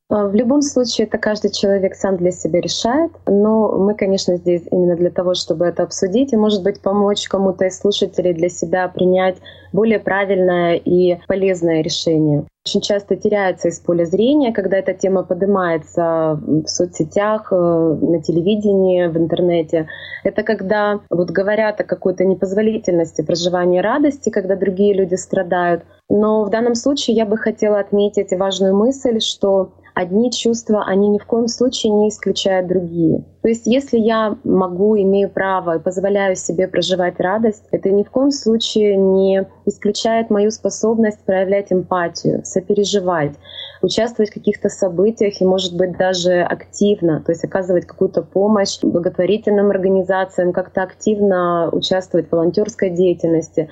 А, 0.10 0.26
в 0.28 0.36
любом 0.36 0.62
случае, 0.62 1.06
это 1.06 1.18
каждый 1.18 1.52
человек 1.52 1.94
сам 1.96 2.16
для 2.16 2.32
себя 2.32 2.62
решает, 2.62 3.12
но 3.26 3.78
мы, 3.78 3.94
конечно, 3.94 4.38
здесь 4.38 4.64
именно 4.72 4.96
для 4.96 5.10
того, 5.10 5.34
чтобы 5.34 5.66
это 5.66 5.84
обсудить 5.84 6.32
и, 6.32 6.38
может 6.38 6.64
быть, 6.64 6.82
помочь 6.82 7.28
кому-то 7.28 7.66
из 7.66 7.78
слушателей 7.78 8.34
для 8.34 8.48
себя 8.48 8.88
принять 8.88 9.36
более 9.74 10.00
правильное 10.00 10.76
и 10.76 11.20
полезное 11.28 11.82
решение. 11.82 12.46
Очень 12.66 12.82
часто 12.82 13.16
теряется 13.18 13.68
из 13.68 13.80
поля 13.80 14.06
зрения, 14.06 14.54
когда 14.54 14.78
эта 14.78 14.94
тема 14.94 15.24
поднимается 15.24 16.40
в 16.42 16.68
соцсетях, 16.68 17.48
э, 17.52 17.56
на 17.56 18.22
телевидении, 18.22 19.08
в 19.08 19.18
интернете. 19.18 19.88
Это 20.24 20.44
когда 20.44 21.00
вот 21.10 21.32
говорят 21.32 21.80
о 21.80 21.86
какой-то 21.86 22.26
непозволительности 22.26 23.22
проживания 23.22 23.82
радости, 23.82 24.30
когда 24.30 24.56
другие 24.56 24.94
люди 24.94 25.16
страдают. 25.16 25.84
Но 26.10 26.44
в 26.44 26.50
данном 26.50 26.76
случае 26.76 27.16
я 27.16 27.26
бы 27.26 27.38
хотела 27.38 27.80
отметить 27.80 28.32
важную 28.38 28.76
мысль, 28.76 29.22
что 29.22 29.72
одни 29.98 30.32
чувства, 30.32 30.84
они 30.86 31.10
ни 31.10 31.18
в 31.18 31.26
коем 31.26 31.48
случае 31.48 31.92
не 31.92 32.10
исключают 32.10 32.68
другие. 32.68 33.24
То 33.42 33.50
есть 33.50 33.66
если 33.66 33.98
я 33.98 34.38
могу, 34.44 34.96
имею 34.96 35.28
право 35.28 35.78
и 35.78 35.80
позволяю 35.80 36.36
себе 36.36 36.68
проживать 36.68 37.20
радость, 37.20 37.64
это 37.72 37.90
ни 37.90 38.04
в 38.04 38.12
коем 38.12 38.30
случае 38.30 38.96
не 38.96 39.48
исключает 39.66 40.30
мою 40.30 40.52
способность 40.52 41.26
проявлять 41.26 41.72
эмпатию, 41.74 42.42
сопереживать, 42.46 43.34
участвовать 43.82 44.30
в 44.30 44.36
каких-то 44.36 44.70
событиях 44.70 45.42
и, 45.42 45.46
может 45.46 45.76
быть, 45.76 45.98
даже 45.98 46.42
активно, 46.42 47.22
то 47.22 47.32
есть 47.32 47.44
оказывать 47.44 47.88
какую-то 47.88 48.22
помощь 48.22 48.80
благотворительным 48.84 49.72
организациям, 49.72 50.54
как-то 50.54 50.84
активно 50.84 51.70
участвовать 51.72 52.28
в 52.28 52.34
волонтерской 52.34 52.92
деятельности. 52.92 53.68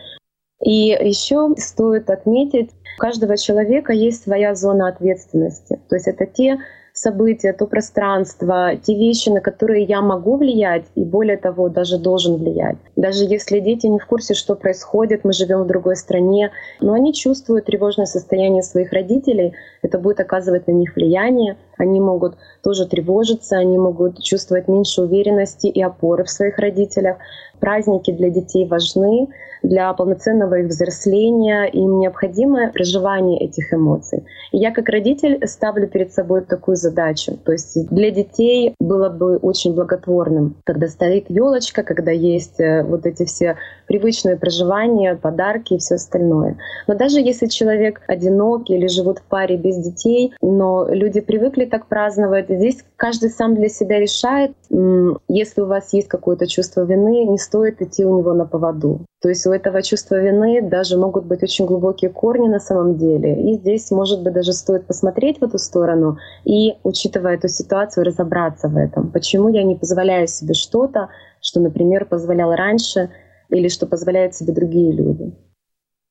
И 0.65 0.88
еще 0.88 1.53
стоит 1.57 2.10
отметить, 2.10 2.72
у 2.98 3.00
каждого 3.00 3.38
человека 3.38 3.93
есть 3.93 4.24
своя 4.24 4.55
зона 4.55 4.88
ответственности. 4.88 5.79
То 5.88 5.95
есть 5.95 6.07
это 6.07 6.25
те 6.25 6.57
события, 6.91 7.51
то 7.51 7.67
пространство, 7.67 8.72
те 8.77 8.95
вещи, 8.95 9.29
на 9.29 9.41
которые 9.41 9.84
я 9.84 10.01
могу 10.01 10.38
влиять, 10.38 10.86
и 10.95 11.03
более 11.03 11.38
того, 11.38 11.67
даже 11.69 12.00
должен 12.00 12.38
влиять. 12.38 12.77
Даже 12.95 13.25
если 13.25 13.60
дети 13.60 13.86
не 13.88 14.00
в 14.00 14.05
курсе, 14.07 14.34
что 14.34 14.55
происходит, 14.55 15.25
мы 15.25 15.34
живем 15.34 15.63
в 15.63 15.67
другой 15.67 15.98
стране, 15.98 16.51
но 16.79 16.93
они 16.93 17.13
чувствуют 17.13 17.65
тревожное 17.65 18.05
состояние 18.05 18.63
своих 18.63 18.93
родителей, 18.93 19.53
это 19.81 20.00
будет 20.00 20.22
оказывать 20.22 20.67
на 20.67 20.72
них 20.72 20.95
влияние, 20.95 21.57
они 21.77 22.00
могут 22.00 22.38
тоже 22.63 22.88
тревожиться, 22.88 23.57
они 23.57 23.77
могут 23.77 24.24
чувствовать 24.24 24.69
меньше 24.69 25.01
уверенности 25.01 25.67
и 25.67 25.81
опоры 25.81 26.24
в 26.24 26.29
своих 26.29 26.57
родителях. 26.57 27.17
Праздники 27.60 28.12
для 28.12 28.30
детей 28.30 28.68
важны, 28.68 29.28
для 29.66 29.92
полноценного 29.94 30.60
их 30.60 30.68
взросления, 30.68 31.66
им 31.66 32.00
необходимо 32.00 32.72
проживание 32.72 33.40
этих 33.40 33.74
эмоций. 33.74 34.24
И 34.52 34.58
я 34.58 34.72
как 34.72 34.90
родитель 34.90 35.46
ставлю 35.48 35.88
перед 35.88 36.14
собой 36.14 36.42
такую 36.42 36.78
задачу. 36.78 37.38
То 37.44 37.52
есть 37.52 37.88
для 37.90 38.12
детей 38.12 38.76
было 38.80 39.10
бы 39.10 39.38
очень 39.38 39.74
благотворным, 39.74 40.56
когда 40.64 40.88
стоит 40.88 41.30
елочка, 41.30 41.84
когда 41.84 42.12
есть 42.12 42.60
э, 42.60 42.84
вот 42.84 43.06
эти 43.06 43.26
все 43.26 43.58
привычные 43.88 44.38
проживания, 44.38 45.16
подарки 45.16 45.74
и 45.74 45.78
все 45.78 45.96
остальное. 45.96 46.58
Но 46.88 46.96
даже 46.96 47.20
если 47.20 47.48
человек 47.48 48.02
одинок 48.08 48.70
или 48.70 48.88
живут 48.88 49.20
в 49.20 49.24
паре 49.24 49.58
без 49.58 49.78
детей, 49.78 50.34
но 50.42 50.88
люди 50.90 51.22
привыкли 51.22 51.66
так 51.66 51.88
праздновать. 51.88 52.46
Здесь 52.50 52.84
каждый 52.96 53.30
сам 53.30 53.56
для 53.56 53.70
себя 53.70 54.00
решает. 54.00 54.52
Если 55.28 55.62
у 55.62 55.66
вас 55.66 55.94
есть 55.94 56.08
какое-то 56.08 56.48
чувство 56.48 56.82
вины, 56.82 57.26
не 57.26 57.38
стоит 57.46 57.82
идти 57.82 58.06
у 58.06 58.18
него 58.18 58.34
на 58.34 58.46
поводу. 58.46 59.06
То 59.22 59.30
есть 59.30 59.48
у 59.48 59.52
этого 59.52 59.82
чувства 59.82 60.16
вины 60.16 60.62
даже 60.62 60.98
могут 60.98 61.25
быть 61.25 61.44
очень 61.44 61.66
глубокие 61.66 62.10
корни 62.10 62.48
на 62.48 62.60
самом 62.60 62.98
деле. 62.98 63.52
И 63.52 63.56
здесь, 63.56 63.92
может 63.92 64.24
быть, 64.24 64.34
даже 64.34 64.54
стоит 64.54 64.86
посмотреть 64.88 65.40
в 65.40 65.44
эту 65.44 65.58
сторону 65.58 66.18
и, 66.44 66.74
учитывая 66.84 67.36
эту 67.36 67.48
ситуацию, 67.48 68.06
разобраться 68.06 68.68
в 68.68 68.78
этом. 68.78 69.12
Почему 69.12 69.50
я 69.50 69.64
не 69.64 69.75
позволяю 69.75 70.28
себе 70.28 70.54
что-то, 70.54 71.10
что, 71.42 71.60
например, 71.60 72.06
позволял 72.06 72.54
раньше, 72.54 73.10
или 73.50 73.68
что 73.68 73.86
позволяют 73.86 74.36
себе 74.36 74.54
другие 74.54 74.92
люди. 74.92 75.32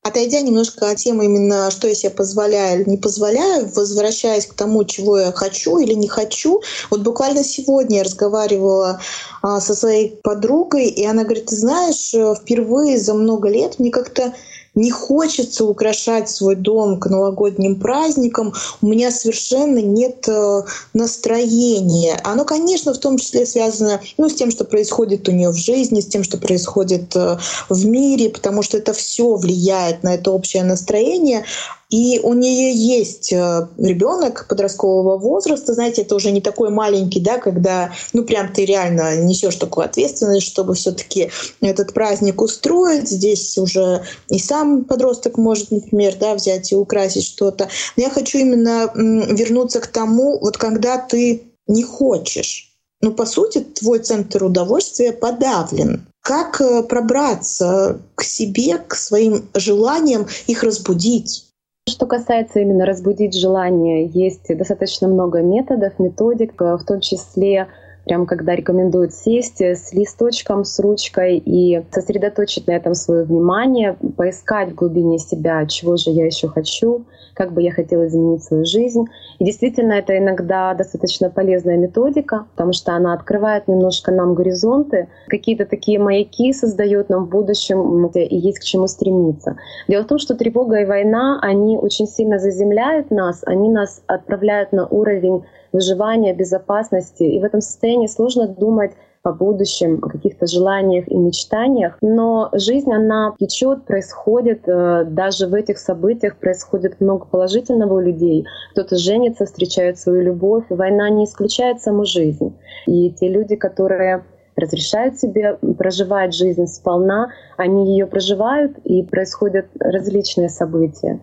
Отойдя 0.04 0.42
немножко 0.42 0.90
от 0.90 0.98
темы 0.98 1.24
именно, 1.24 1.70
что 1.70 1.88
я 1.88 1.94
себе 1.94 2.10
позволяю 2.10 2.82
или 2.82 2.90
не 2.90 2.96
позволяю, 2.98 3.70
возвращаясь 3.74 4.44
к 4.44 4.52
тому, 4.52 4.84
чего 4.84 5.18
я 5.18 5.32
хочу 5.32 5.78
или 5.78 5.94
не 5.94 6.08
хочу. 6.08 6.60
Вот 6.90 7.00
буквально 7.00 7.42
сегодня 7.42 7.96
я 7.98 8.04
разговаривала 8.04 9.00
а, 9.40 9.62
со 9.62 9.74
своей 9.74 10.20
подругой, 10.22 10.88
и 10.88 11.06
она 11.06 11.24
говорит, 11.24 11.46
ты 11.46 11.56
знаешь, 11.56 12.12
э, 12.12 12.34
впервые 12.34 12.98
за 12.98 13.14
много 13.14 13.48
лет 13.48 13.78
мне 13.78 13.90
как-то 13.90 14.34
не 14.74 14.90
хочется 14.90 15.64
украшать 15.64 16.28
свой 16.28 16.56
дом 16.56 16.98
к 16.98 17.06
новогодним 17.06 17.78
праздникам, 17.78 18.52
у 18.82 18.86
меня 18.86 19.10
совершенно 19.10 19.78
нет 19.78 20.28
э, 20.28 20.62
настроения. 20.92 22.20
Оно, 22.24 22.44
конечно, 22.44 22.92
в 22.92 22.98
том 22.98 23.18
числе 23.18 23.46
связано 23.46 24.00
ну, 24.18 24.28
с 24.28 24.34
тем, 24.34 24.50
что 24.50 24.64
происходит 24.64 25.28
у 25.28 25.32
нее 25.32 25.50
в 25.50 25.56
жизни, 25.56 26.00
с 26.00 26.06
тем, 26.06 26.24
что 26.24 26.38
происходит 26.38 27.14
э, 27.14 27.38
в 27.68 27.86
мире, 27.86 28.30
потому 28.30 28.62
что 28.62 28.78
это 28.78 28.92
все 28.92 29.34
влияет 29.34 30.02
на 30.02 30.14
это 30.14 30.30
общее 30.30 30.64
настроение. 30.64 31.44
И 31.90 32.18
у 32.20 32.32
нее 32.34 32.72
есть 32.72 33.32
э, 33.32 33.68
ребенок 33.78 34.46
подросткового 34.48 35.18
возраста, 35.18 35.74
знаете, 35.74 36.02
это 36.02 36.14
уже 36.14 36.30
не 36.30 36.40
такой 36.40 36.70
маленький, 36.70 37.20
да, 37.20 37.38
когда, 37.38 37.92
ну, 38.12 38.24
прям 38.24 38.52
ты 38.52 38.64
реально 38.64 39.16
несешь 39.16 39.56
такую 39.56 39.84
ответственность, 39.84 40.46
чтобы 40.46 40.74
все-таки 40.74 41.30
этот 41.60 41.92
праздник 41.92 42.40
устроить. 42.40 43.08
Здесь 43.08 43.58
уже 43.58 44.02
и 44.28 44.38
сам 44.38 44.84
подросток 44.84 45.36
может, 45.36 45.70
например, 45.70 46.16
да, 46.18 46.34
взять 46.34 46.72
и 46.72 46.76
украсить 46.76 47.24
что-то. 47.24 47.68
Но 47.96 48.02
я 48.02 48.10
хочу 48.10 48.38
именно 48.38 48.90
вернуться 48.94 49.80
к 49.80 49.86
тому, 49.86 50.38
вот 50.40 50.56
когда 50.56 50.98
ты 50.98 51.42
не 51.66 51.82
хочешь. 51.82 52.70
Ну, 53.00 53.12
по 53.12 53.26
сути, 53.26 53.60
твой 53.60 53.98
центр 53.98 54.44
удовольствия 54.44 55.12
подавлен. 55.12 56.06
Как 56.22 56.60
э, 56.62 56.82
пробраться 56.82 58.00
к 58.14 58.22
себе, 58.22 58.78
к 58.78 58.94
своим 58.94 59.46
желаниям, 59.54 60.26
их 60.46 60.62
разбудить? 60.62 61.44
Что 61.86 62.06
касается 62.06 62.60
именно 62.60 62.86
разбудить 62.86 63.38
желание, 63.38 64.06
есть 64.06 64.46
достаточно 64.56 65.06
много 65.06 65.42
методов, 65.42 65.98
методик, 65.98 66.58
в 66.58 66.82
том 66.86 67.00
числе 67.00 67.68
прям 68.04 68.26
когда 68.26 68.54
рекомендуют 68.54 69.14
сесть 69.14 69.60
с 69.60 69.92
листочком, 69.92 70.64
с 70.64 70.78
ручкой 70.78 71.38
и 71.38 71.82
сосредоточить 71.90 72.66
на 72.66 72.72
этом 72.72 72.94
свое 72.94 73.24
внимание, 73.24 73.96
поискать 74.16 74.72
в 74.72 74.74
глубине 74.74 75.18
себя, 75.18 75.66
чего 75.66 75.96
же 75.96 76.10
я 76.10 76.26
еще 76.26 76.48
хочу, 76.48 77.04
как 77.34 77.52
бы 77.52 77.62
я 77.62 77.72
хотела 77.72 78.06
изменить 78.06 78.44
свою 78.44 78.64
жизнь. 78.64 79.04
И 79.38 79.44
действительно, 79.44 79.92
это 79.92 80.16
иногда 80.16 80.72
достаточно 80.74 81.30
полезная 81.30 81.76
методика, 81.76 82.46
потому 82.52 82.72
что 82.72 82.92
она 82.92 83.12
открывает 83.12 83.68
немножко 83.68 84.12
нам 84.12 84.34
горизонты, 84.34 85.08
какие-то 85.28 85.66
такие 85.66 85.98
маяки 85.98 86.52
создает 86.52 87.08
нам 87.08 87.26
в 87.26 87.28
будущем, 87.28 88.06
и 88.06 88.36
есть 88.36 88.60
к 88.60 88.64
чему 88.64 88.86
стремиться. 88.86 89.56
Дело 89.88 90.04
в 90.04 90.06
том, 90.06 90.18
что 90.18 90.34
тревога 90.34 90.80
и 90.80 90.84
война, 90.84 91.38
они 91.42 91.76
очень 91.78 92.06
сильно 92.06 92.38
заземляют 92.38 93.10
нас, 93.10 93.42
они 93.44 93.68
нас 93.68 94.02
отправляют 94.06 94.72
на 94.72 94.86
уровень 94.86 95.44
выживания, 95.74 96.32
безопасности. 96.32 97.24
И 97.24 97.40
в 97.40 97.44
этом 97.44 97.60
состоянии 97.60 98.06
сложно 98.06 98.48
думать 98.48 98.92
о 99.24 99.32
будущем, 99.32 100.00
о 100.02 100.08
каких-то 100.08 100.46
желаниях 100.46 101.08
и 101.08 101.16
мечтаниях. 101.16 101.98
Но 102.00 102.50
жизнь, 102.52 102.92
она 102.92 103.34
течет, 103.40 103.84
происходит, 103.84 104.68
э, 104.68 105.04
даже 105.06 105.46
в 105.46 105.54
этих 105.54 105.78
событиях 105.78 106.36
происходит 106.36 107.00
много 107.00 107.24
положительного 107.26 107.94
у 107.94 108.00
людей. 108.00 108.46
Кто-то 108.72 108.96
женится, 108.96 109.46
встречает 109.46 109.98
свою 109.98 110.22
любовь. 110.22 110.64
Война 110.68 111.10
не 111.10 111.24
исключает 111.24 111.80
саму 111.80 112.04
жизнь. 112.04 112.54
И 112.86 113.10
те 113.10 113.28
люди, 113.28 113.56
которые 113.56 114.24
разрешают 114.56 115.18
себе 115.18 115.58
проживать 115.78 116.34
жизнь 116.34 116.66
сполна, 116.66 117.30
они 117.56 117.92
ее 117.92 118.06
проживают, 118.06 118.78
и 118.84 119.02
происходят 119.02 119.66
различные 119.80 120.48
события. 120.48 121.18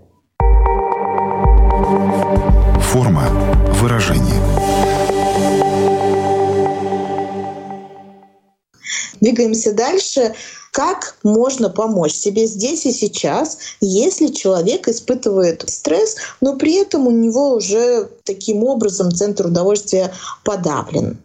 Форма 2.91 3.29
выражения. 3.75 4.41
Двигаемся 9.21 9.71
дальше. 9.71 10.35
Как 10.73 11.15
можно 11.23 11.69
помочь 11.69 12.11
себе 12.11 12.47
здесь 12.47 12.85
и 12.85 12.91
сейчас, 12.91 13.59
если 13.79 14.27
человек 14.27 14.89
испытывает 14.89 15.63
стресс, 15.69 16.17
но 16.41 16.57
при 16.57 16.81
этом 16.81 17.07
у 17.07 17.11
него 17.11 17.53
уже 17.53 18.09
таким 18.25 18.65
образом 18.65 19.09
центр 19.09 19.45
удовольствия 19.45 20.13
подавлен? 20.43 21.17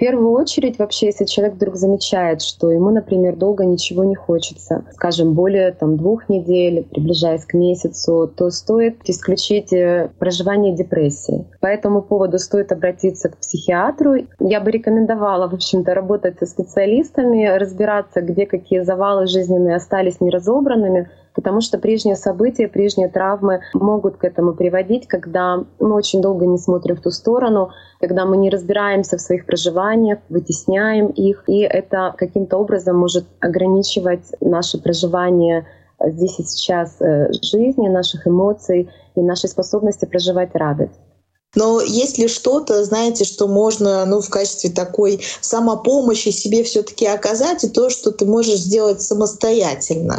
Первую 0.00 0.32
очередь, 0.32 0.78
вообще, 0.78 1.06
если 1.06 1.26
человек 1.26 1.56
вдруг 1.56 1.76
замечает, 1.76 2.40
что 2.40 2.70
ему, 2.70 2.88
например, 2.88 3.36
долго 3.36 3.66
ничего 3.66 4.02
не 4.02 4.14
хочется, 4.14 4.82
скажем, 4.94 5.34
более 5.34 5.72
там, 5.72 5.98
двух 5.98 6.30
недель, 6.30 6.86
приближаясь 6.90 7.44
к 7.44 7.52
месяцу, 7.52 8.32
то 8.34 8.48
стоит 8.48 9.02
исключить 9.04 9.74
э, 9.74 10.10
проживание 10.18 10.74
депрессии. 10.74 11.46
По 11.60 11.66
этому 11.66 12.00
поводу 12.00 12.38
стоит 12.38 12.72
обратиться 12.72 13.28
к 13.28 13.36
психиатру. 13.36 14.14
Я 14.38 14.60
бы 14.62 14.70
рекомендовала, 14.70 15.48
в 15.48 15.54
общем-то, 15.54 15.92
работать 15.92 16.38
со 16.38 16.46
специалистами, 16.46 17.58
разбираться, 17.58 18.22
где 18.22 18.46
какие 18.46 18.80
завалы 18.80 19.26
жизненные 19.26 19.76
остались 19.76 20.20
неразобранными, 20.20 21.10
потому 21.34 21.60
что 21.60 21.78
прежние 21.78 22.16
события, 22.16 22.68
прежние 22.68 23.08
травмы 23.08 23.60
могут 23.74 24.16
к 24.16 24.24
этому 24.24 24.54
приводить, 24.54 25.06
когда 25.06 25.64
мы 25.78 25.94
очень 25.94 26.20
долго 26.20 26.46
не 26.46 26.58
смотрим 26.58 26.96
в 26.96 27.00
ту 27.00 27.10
сторону, 27.10 27.70
когда 28.00 28.24
мы 28.24 28.36
не 28.36 28.50
разбираемся 28.50 29.16
в 29.16 29.20
своих 29.20 29.46
проживаниях, 29.46 30.18
вытесняем 30.28 31.08
их, 31.08 31.44
и 31.46 31.60
это 31.60 32.14
каким-то 32.16 32.56
образом 32.58 32.96
может 32.96 33.26
ограничивать 33.40 34.32
наше 34.40 34.78
проживание 34.78 35.66
здесь 36.04 36.38
и 36.38 36.44
сейчас 36.44 36.96
э, 37.00 37.30
жизни, 37.42 37.88
наших 37.88 38.26
эмоций 38.26 38.90
и 39.14 39.20
нашей 39.20 39.48
способности 39.48 40.06
проживать 40.06 40.54
радость. 40.54 40.98
Но 41.56 41.80
есть 41.80 42.16
ли 42.18 42.28
что-то, 42.28 42.84
знаете, 42.84 43.24
что 43.24 43.48
можно 43.48 44.06
ну, 44.06 44.20
в 44.20 44.30
качестве 44.30 44.70
такой 44.70 45.20
самопомощи 45.40 46.28
себе 46.28 46.62
все-таки 46.62 47.06
оказать, 47.06 47.64
и 47.64 47.68
то, 47.68 47.90
что 47.90 48.12
ты 48.12 48.24
можешь 48.24 48.60
сделать 48.60 49.02
самостоятельно? 49.02 50.16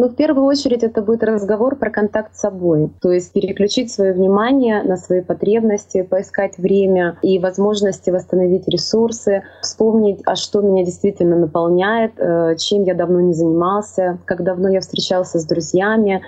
Но 0.00 0.08
в 0.08 0.14
первую 0.14 0.46
очередь 0.46 0.82
это 0.82 1.02
будет 1.02 1.22
разговор 1.22 1.76
про 1.76 1.90
контакт 1.90 2.34
с 2.34 2.40
собой, 2.40 2.90
то 3.02 3.10
есть 3.10 3.34
переключить 3.34 3.92
свое 3.92 4.14
внимание 4.14 4.82
на 4.82 4.96
свои 4.96 5.20
потребности, 5.20 6.00
поискать 6.00 6.56
время 6.56 7.18
и 7.20 7.38
возможности 7.38 8.08
восстановить 8.08 8.66
ресурсы, 8.66 9.42
вспомнить, 9.60 10.22
а 10.24 10.36
что 10.36 10.62
меня 10.62 10.86
действительно 10.86 11.36
наполняет, 11.36 12.12
э, 12.16 12.56
чем 12.56 12.84
я 12.84 12.94
давно 12.94 13.20
не 13.20 13.34
занимался, 13.34 14.18
как 14.24 14.42
давно 14.42 14.70
я 14.70 14.80
встречался 14.80 15.38
с 15.38 15.44
друзьями, 15.44 16.22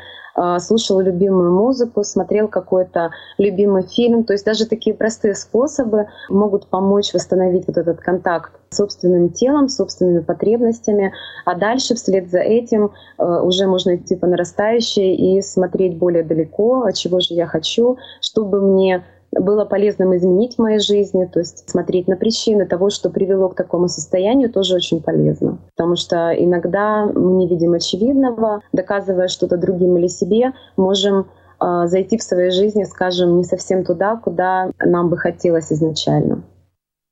слушал 0.58 1.00
любимую 1.00 1.52
музыку, 1.52 2.04
смотрел 2.04 2.48
какой-то 2.48 3.10
любимый 3.38 3.82
фильм. 3.82 4.24
То 4.24 4.32
есть 4.32 4.44
даже 4.44 4.66
такие 4.66 4.94
простые 4.94 5.34
способы 5.34 6.06
могут 6.28 6.68
помочь 6.68 7.12
восстановить 7.12 7.66
вот 7.66 7.76
этот 7.76 8.00
контакт 8.00 8.52
с 8.70 8.76
собственным 8.76 9.30
телом, 9.30 9.68
с 9.68 9.76
собственными 9.76 10.20
потребностями. 10.20 11.12
А 11.44 11.54
дальше 11.54 11.94
вслед 11.94 12.30
за 12.30 12.40
этим 12.40 12.92
э, 13.18 13.24
уже 13.24 13.66
можно 13.66 13.96
идти 13.96 14.16
по 14.16 14.26
нарастающей 14.26 15.14
и 15.14 15.42
смотреть 15.42 15.98
более 15.98 16.24
далеко, 16.24 16.84
а 16.84 16.92
чего 16.92 17.20
же 17.20 17.34
я 17.34 17.46
хочу, 17.46 17.98
чтобы 18.20 18.60
мне 18.60 19.04
было 19.32 19.64
полезным 19.64 20.16
изменить 20.16 20.56
в 20.56 20.58
моей 20.58 20.78
жизни, 20.78 21.24
то 21.24 21.38
есть 21.38 21.68
смотреть 21.68 22.06
на 22.08 22.16
причины 22.16 22.66
того, 22.66 22.90
что 22.90 23.10
привело 23.10 23.48
к 23.48 23.54
такому 23.54 23.88
состоянию, 23.88 24.52
тоже 24.52 24.76
очень 24.76 25.02
полезно. 25.02 25.58
Потому 25.74 25.96
что 25.96 26.32
иногда 26.32 27.06
мы 27.06 27.32
не 27.32 27.48
видим 27.48 27.72
очевидного, 27.72 28.60
доказывая 28.72 29.28
что-то 29.28 29.56
другим 29.56 29.96
или 29.96 30.08
себе, 30.08 30.52
можем 30.76 31.26
э, 31.60 31.86
зайти 31.86 32.18
в 32.18 32.22
своей 32.22 32.50
жизни, 32.50 32.84
скажем, 32.84 33.38
не 33.38 33.44
совсем 33.44 33.84
туда, 33.84 34.16
куда 34.16 34.70
нам 34.84 35.08
бы 35.08 35.16
хотелось 35.16 35.72
изначально. 35.72 36.44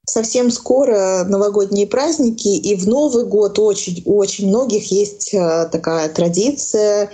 Совсем 0.06 0.50
скоро 0.50 1.24
новогодние 1.24 1.86
праздники, 1.86 2.48
и 2.48 2.74
в 2.74 2.88
Новый 2.88 3.26
год 3.26 3.58
очень, 3.58 4.02
очень 4.06 4.48
многих 4.48 4.90
есть 4.90 5.32
э, 5.32 5.68
такая 5.70 6.08
традиция 6.08 7.10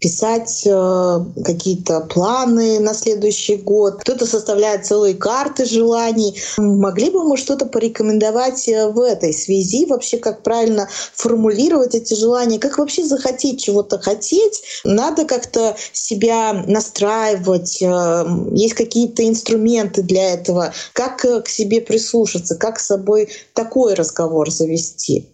писать 0.00 0.62
э, 0.66 1.20
какие-то 1.44 2.00
планы 2.00 2.80
на 2.80 2.94
следующий 2.94 3.56
год, 3.56 4.00
кто-то 4.00 4.26
составляет 4.26 4.86
целые 4.86 5.14
карты 5.14 5.64
желаний. 5.64 6.38
Могли 6.56 7.10
бы 7.10 7.24
мы 7.24 7.36
что-то 7.36 7.66
порекомендовать 7.66 8.68
э, 8.68 8.88
в 8.88 9.00
этой 9.00 9.32
связи? 9.32 9.86
Вообще, 9.86 10.18
как 10.18 10.42
правильно 10.42 10.88
формулировать 11.14 11.94
эти 11.94 12.14
желания? 12.14 12.58
Как 12.58 12.78
вообще 12.78 13.04
захотеть 13.04 13.62
чего-то 13.62 13.98
хотеть? 13.98 14.62
Надо 14.84 15.24
как-то 15.24 15.76
себя 15.92 16.52
настраивать. 16.66 17.82
Э, 17.82 18.24
есть 18.52 18.74
какие-то 18.74 19.26
инструменты 19.26 20.02
для 20.02 20.34
этого. 20.34 20.72
Как 20.92 21.18
к 21.20 21.48
себе 21.48 21.80
прислушаться? 21.80 22.56
Как 22.56 22.78
с 22.78 22.86
собой 22.86 23.28
такой 23.54 23.94
разговор 23.94 24.50
завести? 24.50 25.28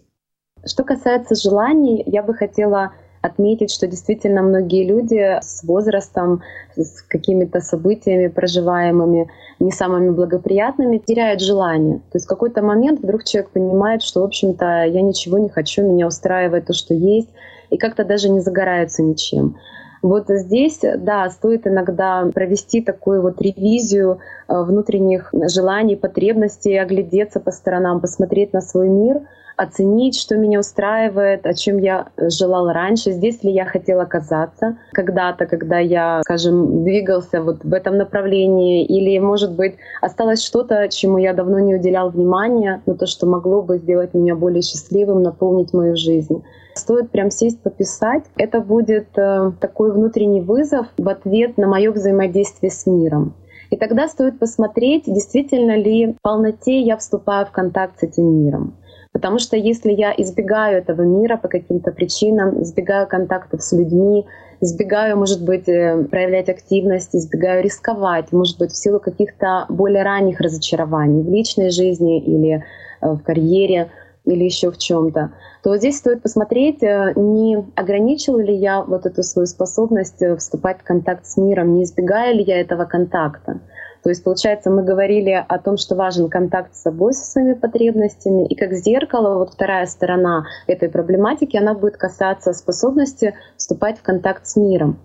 Что 0.65 0.83
касается 0.83 1.35
желаний, 1.35 2.03
я 2.07 2.23
бы 2.23 2.33
хотела 2.33 2.93
отметить, 3.25 3.71
что 3.71 3.87
действительно 3.87 4.41
многие 4.41 4.85
люди 4.85 5.39
с 5.41 5.63
возрастом, 5.63 6.41
с 6.75 7.01
какими-то 7.01 7.61
событиями 7.61 8.27
проживаемыми, 8.27 9.29
не 9.59 9.71
самыми 9.71 10.09
благоприятными, 10.09 10.97
теряют 10.97 11.41
желание. 11.41 11.97
То 12.11 12.17
есть 12.17 12.25
в 12.25 12.29
какой-то 12.29 12.61
момент 12.61 12.99
вдруг 13.01 13.23
человек 13.23 13.51
понимает, 13.51 14.03
что, 14.03 14.21
в 14.21 14.25
общем-то, 14.25 14.83
я 14.85 15.01
ничего 15.01 15.37
не 15.37 15.49
хочу, 15.49 15.83
меня 15.83 16.07
устраивает 16.07 16.65
то, 16.65 16.73
что 16.73 16.93
есть, 16.93 17.29
и 17.69 17.77
как-то 17.77 18.05
даже 18.05 18.29
не 18.29 18.41
загораются 18.41 19.01
ничем. 19.01 19.57
Вот 20.01 20.25
здесь, 20.27 20.81
да, 20.81 21.29
стоит 21.31 21.65
иногда 21.65 22.29
провести 22.31 22.81
такую 22.81 23.23
вот 23.23 23.41
ревизию 23.41 24.19
э, 24.47 24.61
внутренних 24.61 25.33
желаний, 25.33 25.95
потребностей, 25.95 26.77
оглядеться 26.77 27.39
по 27.39 27.51
сторонам, 27.51 28.01
посмотреть 28.01 28.53
на 28.53 28.61
свой 28.61 28.87
мир— 28.87 29.21
оценить, 29.57 30.17
что 30.19 30.35
меня 30.35 30.59
устраивает, 30.59 31.45
о 31.45 31.53
чем 31.53 31.77
я 31.77 32.07
желала 32.17 32.73
раньше, 32.73 33.11
здесь 33.11 33.43
ли 33.43 33.51
я 33.51 33.65
хотела 33.65 34.03
оказаться 34.03 34.77
когда-то, 34.91 35.45
когда 35.45 35.79
я, 35.79 36.21
скажем, 36.23 36.83
двигался 36.83 37.41
вот 37.41 37.63
в 37.63 37.73
этом 37.73 37.97
направлении, 37.97 38.85
или, 38.85 39.17
может 39.19 39.53
быть, 39.53 39.75
осталось 40.01 40.43
что-то, 40.43 40.87
чему 40.89 41.17
я 41.17 41.33
давно 41.33 41.59
не 41.59 41.75
уделял 41.75 42.09
внимания, 42.09 42.81
но 42.85 42.95
то, 42.95 43.05
что 43.05 43.25
могло 43.25 43.61
бы 43.61 43.77
сделать 43.77 44.13
меня 44.13 44.35
более 44.35 44.61
счастливым, 44.61 45.23
наполнить 45.23 45.73
мою 45.73 45.95
жизнь. 45.95 46.43
Стоит 46.73 47.09
прям 47.09 47.31
сесть, 47.31 47.61
пописать. 47.61 48.25
Это 48.35 48.59
будет 48.59 49.07
э, 49.17 49.51
такой 49.61 49.93
внутренний 49.93 50.41
вызов 50.41 50.87
в 50.97 51.07
ответ 51.07 51.57
на 51.57 51.67
мое 51.67 51.91
взаимодействие 51.91 52.69
с 52.69 52.85
миром. 52.85 53.33
И 53.69 53.77
тогда 53.77 54.07
стоит 54.07 54.39
посмотреть, 54.39 55.05
действительно 55.05 55.75
ли 55.75 56.13
в 56.13 56.21
полноте 56.21 56.81
я 56.81 56.97
вступаю 56.97 57.45
в 57.45 57.51
контакт 57.51 57.99
с 57.99 58.03
этим 58.03 58.25
миром. 58.25 58.75
Потому 59.15 59.39
что 59.39 59.55
если 59.55 59.93
я 59.93 60.13
избегаю 60.17 60.79
этого 60.79 61.03
мира 61.03 61.37
по 61.37 61.47
каким-то 61.47 61.93
причинам, 61.93 62.61
избегаю 62.61 63.07
контактов 63.07 63.63
с 63.63 63.71
людьми, 63.71 64.25
избегаю, 64.59 65.15
может 65.15 65.41
быть, 65.41 65.69
э, 65.69 66.03
проявлять 66.11 66.49
активность, 66.49 67.15
избегаю 67.15 67.63
рисковать, 67.63 68.33
может 68.33 68.59
быть, 68.59 68.73
в 68.73 68.75
силу 68.75 68.99
каких-то 68.99 69.67
более 69.69 70.03
ранних 70.03 70.41
разочарований 70.41 71.23
в 71.23 71.29
личной 71.29 71.69
жизни 71.69 72.19
или 72.19 72.55
э, 72.55 73.07
в 73.07 73.19
карьере, 73.19 73.89
или 74.25 74.43
еще 74.43 74.69
в 74.69 74.77
чем-то, 74.77 75.31
то 75.63 75.77
здесь 75.77 75.99
стоит 75.99 76.21
посмотреть, 76.21 76.83
э, 76.83 77.13
не 77.15 77.63
ограничила 77.75 78.41
ли 78.41 78.53
я 78.53 78.81
вот 78.81 79.05
эту 79.05 79.23
свою 79.23 79.45
способность 79.45 80.21
вступать 80.37 80.79
в 80.81 80.83
контакт 80.83 81.25
с 81.25 81.37
миром, 81.37 81.75
не 81.75 81.85
избегаю 81.85 82.35
ли 82.35 82.43
я 82.43 82.59
этого 82.59 82.83
контакта. 82.83 83.61
То 84.05 84.09
есть, 84.09 84.23
получается, 84.23 84.69
мы 84.69 84.83
говорили 84.83 85.31
о 85.31 85.57
том, 85.57 85.77
что 85.77 85.95
важен 85.95 86.29
контакт 86.29 86.75
с 86.75 86.83
собой, 86.83 87.13
со 87.13 87.25
своими 87.25 87.53
потребностями, 87.53 88.45
и 88.45 88.53
как 88.53 88.71
зеркало, 88.73 89.39
вот 89.39 89.53
вторая 89.53 89.87
сторона 89.87 90.45
этой 90.67 90.89
проблематики, 90.89 91.57
она 91.57 91.73
будет 91.73 91.97
касаться 91.97 92.53
способности 92.53 93.33
вступать 93.57 93.97
в 93.97 94.03
контакт 94.03 94.45
с 94.45 94.57
миром. 94.57 94.99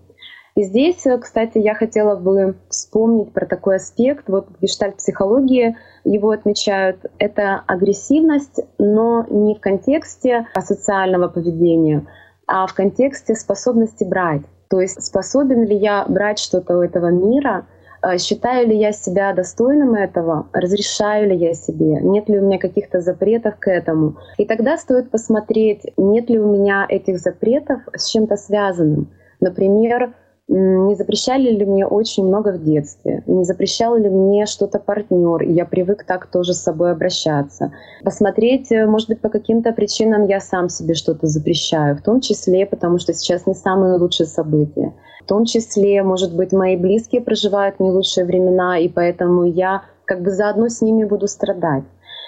И 0.54 0.64
здесь, 0.64 1.02
кстати, 1.18 1.56
я 1.56 1.74
хотела 1.74 2.14
бы 2.14 2.56
вспомнить 2.68 3.32
про 3.32 3.46
такой 3.46 3.76
аспект. 3.76 4.28
Вот 4.28 4.48
в 4.50 4.60
гештальт-психологии 4.60 5.78
его 6.04 6.28
отмечают. 6.28 6.98
Это 7.18 7.64
агрессивность, 7.66 8.60
но 8.76 9.24
не 9.30 9.54
в 9.54 9.60
контексте 9.60 10.46
асоциального 10.52 11.28
поведения, 11.28 12.06
а 12.46 12.66
в 12.66 12.74
контексте 12.74 13.34
способности 13.34 14.04
брать. 14.04 14.42
То 14.68 14.78
есть 14.78 15.02
способен 15.02 15.64
ли 15.64 15.74
я 15.74 16.04
брать 16.06 16.38
что-то 16.38 16.76
у 16.76 16.82
этого 16.82 17.06
мира— 17.06 17.64
считаю 18.18 18.68
ли 18.68 18.78
я 18.78 18.92
себя 18.92 19.32
достойным 19.32 19.94
этого? 19.94 20.48
Разрешаю 20.52 21.28
ли 21.28 21.36
я 21.36 21.54
себе? 21.54 22.00
Нет 22.00 22.28
ли 22.28 22.38
у 22.38 22.46
меня 22.46 22.58
каких-то 22.58 23.00
запретов 23.00 23.56
к 23.58 23.70
этому? 23.70 24.16
И 24.38 24.46
тогда 24.46 24.76
стоит 24.78 25.10
посмотреть, 25.10 25.82
нет 25.96 26.30
ли 26.30 26.38
у 26.38 26.50
меня 26.50 26.86
этих 26.88 27.18
запретов 27.18 27.80
с 27.94 28.10
чем-то 28.10 28.36
связанным. 28.36 29.10
Например, 29.40 30.14
не 30.50 30.96
запрещали 30.96 31.48
ли 31.50 31.64
мне 31.64 31.86
очень 31.86 32.26
много 32.26 32.52
в 32.52 32.64
детстве, 32.64 33.22
не 33.26 33.44
запрещал 33.44 33.96
ли 33.96 34.10
мне 34.10 34.46
что-то 34.46 34.80
партнер, 34.80 35.42
и 35.42 35.52
я 35.52 35.64
привык 35.64 36.04
так 36.04 36.26
тоже 36.26 36.54
с 36.54 36.62
собой 36.62 36.90
обращаться. 36.90 37.72
Посмотреть, 38.02 38.72
э, 38.72 38.84
может 38.84 39.08
быть, 39.08 39.20
по 39.20 39.28
каким-то 39.28 39.70
причинам 39.72 40.26
я 40.26 40.40
сам 40.40 40.68
себе 40.68 40.94
что-то 40.94 41.28
запрещаю, 41.28 41.96
в 41.96 42.02
том 42.02 42.20
числе 42.20 42.66
потому, 42.66 42.98
что 42.98 43.14
сейчас 43.14 43.46
не 43.46 43.54
самые 43.54 43.96
лучшие 43.96 44.26
события. 44.26 44.92
В 45.20 45.26
том 45.26 45.44
числе, 45.44 46.02
может 46.02 46.34
быть, 46.34 46.52
мои 46.52 46.76
близкие 46.76 47.20
проживают 47.20 47.78
не 47.78 47.90
лучшие 47.90 48.24
времена, 48.24 48.78
и 48.78 48.88
поэтому 48.88 49.44
я 49.44 49.82
как 50.04 50.22
бы 50.22 50.30
заодно 50.30 50.68
с 50.68 50.82
ними 50.82 51.04
буду 51.04 51.28
страдать. 51.28 51.84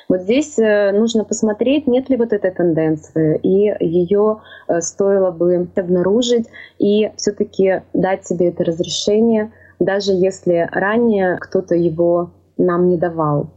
Вот 0.09 0.21
здесь 0.21 0.59
э, 0.59 0.93
нужно 0.93 1.25
посмотреть, 1.25 1.87
нет 1.87 2.11
ли 2.11 2.17
вот 2.17 2.33
этой 2.33 2.51
тенденции, 2.51 3.39
и 3.43 3.75
ее 3.85 4.41
э, 4.69 4.81
стоило 4.81 5.31
бы 5.31 5.69
обнаружить 5.75 6.49
и 6.79 7.11
все-таки 7.17 7.83
дать 7.95 8.27
себе 8.27 8.49
это 8.49 8.65
разрешение, 8.65 9.53
даже 9.81 10.13
если 10.13 10.69
ранее 10.71 11.39
кто-то 11.41 11.75
его 11.75 12.31
нам 12.59 12.89
не 12.89 12.99
давал 12.99 13.49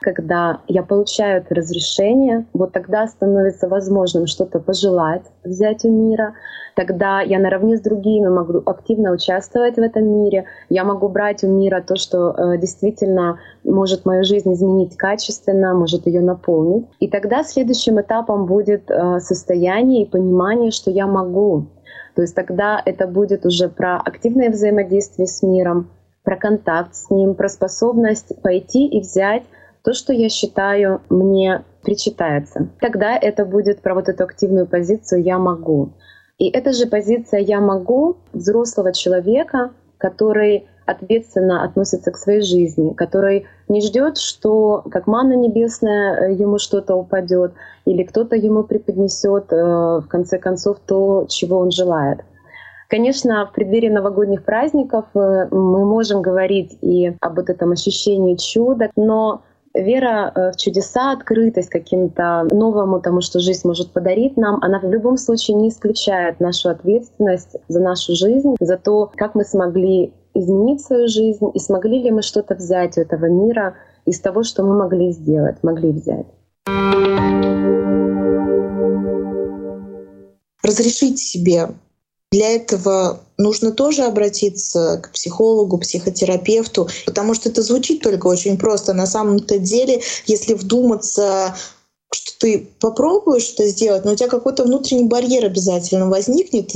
когда 0.00 0.60
я 0.68 0.82
получаю 0.82 1.42
это 1.42 1.54
разрешение, 1.54 2.46
вот 2.52 2.72
тогда 2.72 3.06
становится 3.06 3.68
возможным 3.68 4.26
что-то 4.26 4.60
пожелать 4.60 5.22
взять 5.44 5.84
у 5.84 5.90
мира, 5.90 6.34
тогда 6.74 7.20
я 7.20 7.38
наравне 7.38 7.76
с 7.76 7.80
другими 7.80 8.28
могу 8.28 8.62
активно 8.66 9.12
участвовать 9.12 9.76
в 9.76 9.80
этом 9.80 10.04
мире, 10.04 10.44
я 10.68 10.84
могу 10.84 11.08
брать 11.08 11.42
у 11.44 11.48
мира 11.48 11.82
то, 11.86 11.96
что 11.96 12.30
э, 12.30 12.58
действительно 12.58 13.38
может 13.64 14.04
мою 14.04 14.24
жизнь 14.24 14.52
изменить 14.52 14.96
качественно, 14.96 15.74
может 15.74 16.06
ее 16.06 16.20
наполнить. 16.20 16.86
И 17.00 17.08
тогда 17.08 17.42
следующим 17.42 18.00
этапом 18.00 18.46
будет 18.46 18.90
э, 18.90 19.20
состояние 19.20 20.02
и 20.02 20.10
понимание, 20.10 20.70
что 20.70 20.90
я 20.90 21.06
могу. 21.06 21.66
То 22.14 22.22
есть 22.22 22.34
тогда 22.34 22.80
это 22.84 23.06
будет 23.06 23.44
уже 23.44 23.68
про 23.68 23.96
активное 23.98 24.50
взаимодействие 24.50 25.26
с 25.26 25.42
миром, 25.42 25.90
про 26.24 26.36
контакт 26.36 26.94
с 26.94 27.10
ним, 27.10 27.34
про 27.34 27.48
способность 27.48 28.40
пойти 28.42 28.86
и 28.86 29.00
взять 29.00 29.44
то, 29.86 29.94
что 29.94 30.12
я 30.12 30.28
считаю 30.28 31.00
мне 31.10 31.62
причитается. 31.82 32.68
Тогда 32.80 33.16
это 33.16 33.44
будет 33.44 33.82
про 33.82 33.94
вот 33.94 34.08
эту 34.08 34.24
активную 34.24 34.66
позицию 34.66 35.22
«я 35.22 35.38
могу». 35.38 35.90
И 36.38 36.50
эта 36.50 36.72
же 36.72 36.86
позиция 36.86 37.38
«я 37.38 37.60
могу» 37.60 38.16
взрослого 38.32 38.92
человека, 38.92 39.70
который 39.98 40.66
ответственно 40.86 41.62
относится 41.62 42.10
к 42.10 42.16
своей 42.16 42.40
жизни, 42.40 42.94
который 42.94 43.46
не 43.68 43.80
ждет, 43.80 44.18
что 44.18 44.82
как 44.90 45.06
манна 45.06 45.34
небесная 45.34 46.30
э, 46.30 46.32
ему 46.32 46.58
что-то 46.58 46.96
упадет 46.96 47.52
или 47.84 48.02
кто-то 48.02 48.34
ему 48.34 48.64
преподнесет 48.64 49.52
э, 49.52 49.56
в 49.56 50.06
конце 50.08 50.38
концов 50.38 50.78
то, 50.84 51.26
чего 51.28 51.58
он 51.58 51.70
желает. 51.70 52.24
Конечно, 52.88 53.46
в 53.46 53.52
преддверии 53.52 53.88
новогодних 53.88 54.44
праздников 54.44 55.06
э, 55.14 55.46
мы 55.52 55.84
можем 55.84 56.22
говорить 56.22 56.76
и 56.82 57.16
об 57.20 57.38
этом 57.38 57.70
ощущении 57.70 58.34
чуда, 58.34 58.90
но 58.96 59.42
вера 59.82 60.32
э, 60.34 60.52
в 60.52 60.56
чудеса, 60.56 61.12
открытость 61.12 61.68
каким-то 61.68 62.46
новому 62.50 63.00
тому, 63.00 63.20
что 63.20 63.40
жизнь 63.40 63.66
может 63.66 63.92
подарить 63.92 64.36
нам, 64.36 64.58
она 64.62 64.80
в 64.80 64.90
любом 64.90 65.16
случае 65.16 65.56
не 65.56 65.68
исключает 65.68 66.40
нашу 66.40 66.70
ответственность 66.70 67.56
за 67.68 67.80
нашу 67.80 68.14
жизнь, 68.14 68.56
за 68.60 68.76
то, 68.76 69.10
как 69.14 69.34
мы 69.34 69.44
смогли 69.44 70.12
изменить 70.34 70.82
свою 70.82 71.08
жизнь 71.08 71.50
и 71.54 71.58
смогли 71.58 72.02
ли 72.02 72.10
мы 72.10 72.22
что-то 72.22 72.54
взять 72.54 72.98
у 72.98 73.00
этого 73.00 73.26
мира 73.26 73.74
из 74.04 74.20
того, 74.20 74.42
что 74.42 74.62
мы 74.62 74.76
могли 74.76 75.12
сделать, 75.12 75.62
могли 75.62 75.92
взять. 75.92 76.26
Разрешить 80.62 81.18
себе 81.18 81.68
для 82.30 82.56
этого 82.56 83.20
нужно 83.38 83.72
тоже 83.72 84.04
обратиться 84.04 85.00
к 85.02 85.12
психологу, 85.12 85.78
психотерапевту, 85.78 86.88
потому 87.04 87.34
что 87.34 87.48
это 87.48 87.62
звучит 87.62 88.02
только 88.02 88.26
очень 88.26 88.58
просто. 88.58 88.92
На 88.92 89.06
самом-то 89.06 89.58
деле, 89.58 90.02
если 90.26 90.54
вдуматься 90.54 91.54
что 92.14 92.38
ты 92.38 92.68
попробуешь 92.80 93.52
это 93.52 93.66
сделать, 93.66 94.04
но 94.04 94.12
у 94.12 94.14
тебя 94.14 94.28
какой-то 94.28 94.62
внутренний 94.62 95.08
барьер 95.08 95.44
обязательно 95.44 96.08
возникнет. 96.08 96.70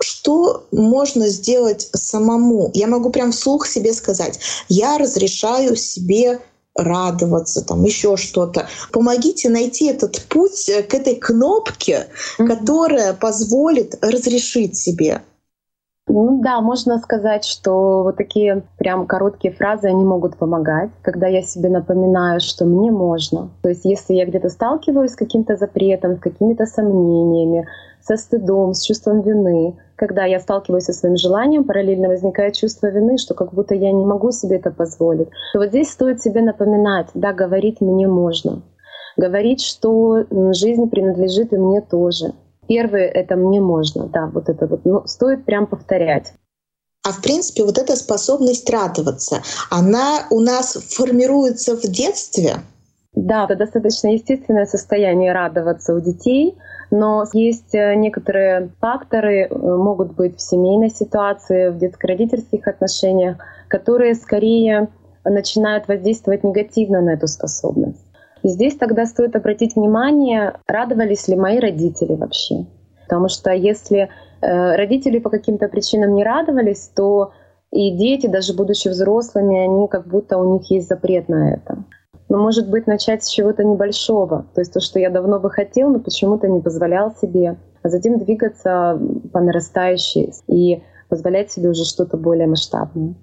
Что 0.00 0.66
можно 0.70 1.28
сделать 1.28 1.88
самому? 1.94 2.70
Я 2.74 2.86
могу 2.86 3.10
прям 3.10 3.32
вслух 3.32 3.66
себе 3.66 3.94
сказать, 3.94 4.38
я 4.68 4.98
разрешаю 4.98 5.76
себе 5.76 6.40
радоваться, 6.74 7.62
там 7.62 7.84
еще 7.84 8.16
что-то. 8.16 8.68
Помогите 8.92 9.48
найти 9.48 9.86
этот 9.86 10.22
путь 10.28 10.70
к 10.88 10.94
этой 10.94 11.16
кнопке, 11.16 12.08
mm-hmm. 12.38 12.46
которая 12.46 13.12
позволит 13.14 13.96
разрешить 14.02 14.76
себе. 14.76 15.22
Ну 16.18 16.40
да, 16.40 16.62
можно 16.62 16.96
сказать, 16.96 17.44
что 17.44 18.02
вот 18.02 18.16
такие 18.16 18.62
прям 18.78 19.06
короткие 19.06 19.52
фразы, 19.52 19.88
они 19.88 20.02
могут 20.02 20.38
помогать, 20.38 20.88
когда 21.02 21.26
я 21.26 21.42
себе 21.42 21.68
напоминаю, 21.68 22.40
что 22.40 22.64
мне 22.64 22.90
можно. 22.90 23.50
То 23.60 23.68
есть 23.68 23.84
если 23.84 24.14
я 24.14 24.24
где-то 24.24 24.48
сталкиваюсь 24.48 25.10
с 25.10 25.16
каким-то 25.16 25.56
запретом, 25.56 26.16
с 26.16 26.20
какими-то 26.20 26.64
сомнениями, 26.64 27.66
со 28.00 28.16
стыдом, 28.16 28.72
с 28.72 28.82
чувством 28.82 29.20
вины, 29.20 29.76
когда 29.96 30.24
я 30.24 30.40
сталкиваюсь 30.40 30.84
со 30.84 30.94
своим 30.94 31.18
желанием, 31.18 31.64
параллельно 31.64 32.08
возникает 32.08 32.54
чувство 32.54 32.86
вины, 32.86 33.18
что 33.18 33.34
как 33.34 33.52
будто 33.52 33.74
я 33.74 33.92
не 33.92 34.06
могу 34.06 34.30
себе 34.30 34.56
это 34.56 34.70
позволить. 34.70 35.28
То 35.52 35.58
вот 35.58 35.68
здесь 35.68 35.90
стоит 35.90 36.22
себе 36.22 36.40
напоминать, 36.40 37.08
да, 37.12 37.34
говорить 37.34 37.82
мне 37.82 38.08
можно. 38.08 38.62
Говорить, 39.18 39.60
что 39.60 40.24
жизнь 40.54 40.88
принадлежит 40.88 41.52
и 41.52 41.58
мне 41.58 41.82
тоже. 41.82 42.32
Первое— 42.68 43.08
это 43.14 43.36
мне 43.36 43.60
можно, 43.60 44.06
да, 44.06 44.26
вот 44.26 44.48
это 44.48 44.66
вот. 44.66 44.84
Но 44.84 45.06
стоит 45.06 45.44
прям 45.44 45.66
повторять. 45.66 46.32
А 47.06 47.12
в 47.12 47.22
принципе, 47.22 47.64
вот 47.64 47.78
эта 47.78 47.94
способность 47.94 48.68
радоваться, 48.68 49.42
она 49.70 50.26
у 50.30 50.40
нас 50.40 50.72
формируется 50.74 51.76
в 51.76 51.82
детстве? 51.82 52.56
Да, 53.12 53.44
это 53.44 53.54
достаточно 53.54 54.08
естественное 54.08 54.66
состояние 54.66 55.32
радоваться 55.32 55.94
у 55.94 56.00
детей, 56.00 56.58
но 56.90 57.24
есть 57.32 57.74
э, 57.74 57.94
некоторые 57.94 58.70
факторы, 58.80 59.46
э, 59.48 59.56
могут 59.56 60.14
быть 60.14 60.36
в 60.36 60.42
семейной 60.42 60.90
ситуации, 60.90 61.68
в 61.68 61.78
детско-родительских 61.78 62.66
отношениях, 62.66 63.38
которые 63.68 64.14
скорее 64.16 64.88
начинают 65.24 65.88
воздействовать 65.88 66.44
негативно 66.44 67.00
на 67.00 67.10
эту 67.10 67.26
способность. 67.26 68.05
И 68.46 68.48
здесь 68.48 68.76
тогда 68.76 69.06
стоит 69.06 69.34
обратить 69.34 69.74
внимание, 69.74 70.54
радовались 70.68 71.26
ли 71.26 71.34
мои 71.34 71.58
родители 71.58 72.14
вообще. 72.14 72.64
Потому 73.02 73.28
что 73.28 73.50
если 73.50 74.08
э, 74.40 74.76
родители 74.76 75.18
по 75.18 75.30
каким-то 75.30 75.66
причинам 75.66 76.14
не 76.14 76.22
радовались, 76.22 76.92
то 76.94 77.32
и 77.72 77.90
дети, 77.90 78.28
даже 78.28 78.54
будучи 78.54 78.86
взрослыми, 78.86 79.58
они 79.58 79.88
как 79.88 80.06
будто 80.06 80.38
у 80.38 80.54
них 80.54 80.70
есть 80.70 80.86
запрет 80.86 81.28
на 81.28 81.54
это. 81.54 81.82
Но 82.28 82.38
может 82.38 82.70
быть 82.70 82.86
начать 82.86 83.24
с 83.24 83.28
чего-то 83.30 83.64
небольшого, 83.64 84.46
то 84.54 84.60
есть 84.60 84.72
то, 84.72 84.78
что 84.78 85.00
я 85.00 85.10
давно 85.10 85.40
бы 85.40 85.50
хотел, 85.50 85.90
но 85.90 85.98
почему-то 85.98 86.46
не 86.46 86.60
позволял 86.60 87.12
себе, 87.20 87.56
а 87.82 87.88
затем 87.88 88.16
двигаться 88.20 88.96
по 89.32 89.40
нарастающей 89.40 90.32
и 90.46 90.84
позволять 91.08 91.50
себе 91.50 91.70
уже 91.70 91.84
что-то 91.84 92.16
более 92.16 92.46
масштабное. 92.46 93.16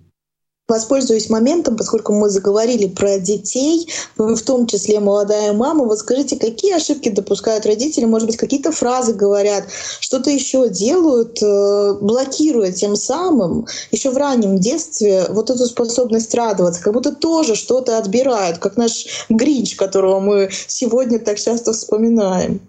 Воспользуюсь 0.69 1.29
моментом, 1.29 1.75
поскольку 1.75 2.13
мы 2.13 2.29
заговорили 2.29 2.87
про 2.87 3.19
детей, 3.19 3.89
вы 4.15 4.33
в 4.35 4.41
том 4.43 4.65
числе 4.65 5.01
молодая 5.01 5.51
мама, 5.51 5.83
вот 5.83 5.99
скажите, 5.99 6.39
какие 6.39 6.73
ошибки 6.73 7.09
допускают 7.09 7.65
родители, 7.65 8.05
может 8.05 8.27
быть, 8.27 8.37
какие-то 8.37 8.71
фразы 8.71 9.13
говорят, 9.13 9.65
что-то 9.99 10.29
еще 10.29 10.69
делают, 10.69 11.43
э, 11.43 11.97
блокируя 11.99 12.71
тем 12.71 12.95
самым 12.95 13.67
еще 13.91 14.11
в 14.11 14.17
раннем 14.17 14.57
детстве 14.57 15.25
вот 15.27 15.49
эту 15.49 15.65
способность 15.65 16.33
радоваться, 16.33 16.81
как 16.81 16.93
будто 16.93 17.13
тоже 17.13 17.55
что-то 17.55 17.97
отбирают, 17.97 18.59
как 18.59 18.77
наш 18.77 19.25
Гринч, 19.27 19.75
которого 19.75 20.21
мы 20.21 20.49
сегодня 20.67 21.19
так 21.19 21.39
часто 21.39 21.73
вспоминаем. 21.73 22.61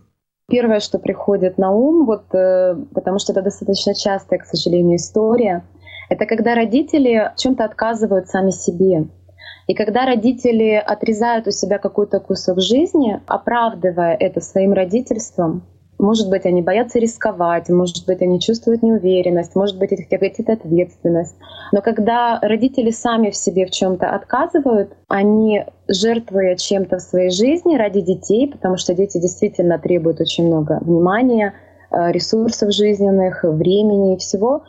Первое, 0.48 0.80
что 0.80 0.98
приходит 0.98 1.59
на 1.59 1.70
ум, 1.70 2.07
вот, 2.07 2.24
э, 2.35 2.74
потому 2.92 3.20
что 3.20 3.30
это 3.30 3.42
достаточно 3.42 3.94
частая, 3.94 4.40
к 4.40 4.46
сожалению, 4.46 4.96
история— 4.96 5.64
это 6.08 6.26
когда 6.26 6.54
родители 6.54 7.32
чем-то 7.36 7.64
отказывают 7.64 8.28
сами 8.28 8.50
себе. 8.50 9.06
И 9.66 9.74
когда 9.74 10.04
родители 10.04 10.74
отрезают 10.74 11.46
у 11.46 11.50
себя 11.50 11.78
какой-то 11.78 12.20
кусок 12.20 12.60
жизни, 12.60 13.20
оправдывая 13.26 14.14
это 14.14 14.40
своим 14.40 14.72
родительством, 14.72 15.62
может 15.98 16.28
быть, 16.28 16.44
они 16.44 16.60
боятся 16.60 16.98
рисковать, 16.98 17.68
может 17.68 18.04
быть, 18.06 18.20
они 18.20 18.40
чувствуют 18.40 18.82
неуверенность, 18.82 19.54
может 19.54 19.78
быть, 19.78 19.92
их 19.92 20.08
тяготит 20.08 20.50
ответственность. 20.50 21.36
Но 21.72 21.82
когда 21.82 22.38
родители 22.42 22.90
сами 22.90 23.30
в 23.30 23.36
себе 23.36 23.66
в 23.66 23.70
чем-то 23.70 24.10
отказывают, 24.10 24.92
они, 25.08 25.64
жертвуя 25.88 26.56
чем-то 26.56 26.98
в 26.98 27.02
своей 27.02 27.30
жизни 27.30 27.76
ради 27.76 28.00
детей, 28.00 28.50
потому 28.50 28.76
что 28.76 28.94
дети 28.94 29.18
действительно 29.18 29.78
требуют 29.78 30.20
очень 30.20 30.46
много 30.46 30.80
внимания, 30.82 31.54
э, 31.90 32.10
ресурсов 32.10 32.72
жизненных, 32.72 33.44
времени 33.44 34.14
и 34.14 34.18
всего, 34.18 34.64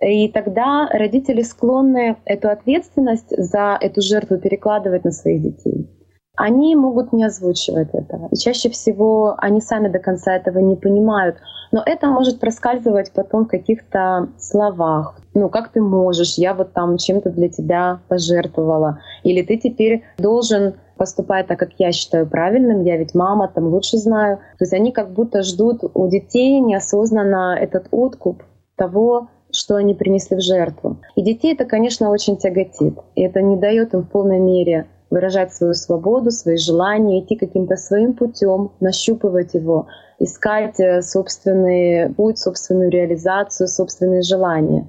и 0.00 0.28
тогда 0.28 0.88
родители 0.92 1.42
склонны 1.42 2.16
эту 2.24 2.50
ответственность 2.50 3.36
за 3.36 3.76
эту 3.80 4.00
жертву 4.00 4.38
перекладывать 4.38 5.04
на 5.04 5.10
своих 5.10 5.42
детей. 5.42 5.88
Они 6.36 6.76
могут 6.76 7.12
не 7.12 7.24
озвучивать 7.24 7.88
этого. 7.92 8.28
И 8.30 8.36
чаще 8.36 8.70
всего 8.70 9.34
они 9.38 9.60
сами 9.60 9.88
до 9.88 9.98
конца 9.98 10.36
этого 10.36 10.60
не 10.60 10.76
понимают. 10.76 11.36
Но 11.72 11.82
это 11.84 12.06
может 12.06 12.38
проскальзывать 12.38 13.12
потом 13.12 13.44
в 13.44 13.48
каких-то 13.48 14.28
словах. 14.38 15.18
Ну, 15.34 15.48
как 15.48 15.70
ты 15.70 15.80
можешь? 15.80 16.38
Я 16.38 16.54
вот 16.54 16.72
там 16.72 16.96
чем-то 16.96 17.30
для 17.30 17.48
тебя 17.48 17.98
пожертвовала. 18.06 19.00
Или 19.24 19.42
ты 19.42 19.56
теперь 19.56 20.04
должен 20.16 20.74
поступать 20.96 21.48
так, 21.48 21.58
как 21.58 21.70
я 21.78 21.90
считаю 21.90 22.28
правильным, 22.28 22.84
я 22.84 22.96
ведь 22.96 23.14
мама, 23.16 23.48
там 23.48 23.66
лучше 23.66 23.96
знаю. 23.96 24.36
То 24.58 24.64
есть 24.64 24.72
они 24.72 24.92
как 24.92 25.12
будто 25.12 25.42
ждут 25.42 25.82
у 25.94 26.08
детей 26.08 26.60
неосознанно 26.60 27.56
этот 27.58 27.88
откуп 27.90 28.44
того, 28.76 29.28
что 29.58 29.76
они 29.76 29.94
принесли 29.94 30.36
в 30.36 30.40
жертву. 30.40 30.98
И 31.16 31.22
детей 31.22 31.54
это, 31.54 31.64
конечно, 31.64 32.10
очень 32.10 32.36
тяготит. 32.36 32.98
И 33.14 33.22
это 33.22 33.42
не 33.42 33.56
дает 33.56 33.94
им 33.94 34.02
в 34.02 34.08
полной 34.08 34.38
мере 34.38 34.86
выражать 35.10 35.54
свою 35.54 35.74
свободу, 35.74 36.30
свои 36.30 36.56
желания, 36.56 37.20
идти 37.20 37.34
каким-то 37.34 37.76
своим 37.76 38.12
путем, 38.12 38.72
нащупывать 38.80 39.54
его, 39.54 39.86
искать 40.18 40.78
э, 40.80 41.02
собственный 41.02 42.12
путь, 42.14 42.38
собственную 42.38 42.90
реализацию, 42.90 43.68
собственные 43.68 44.22
желания 44.22 44.86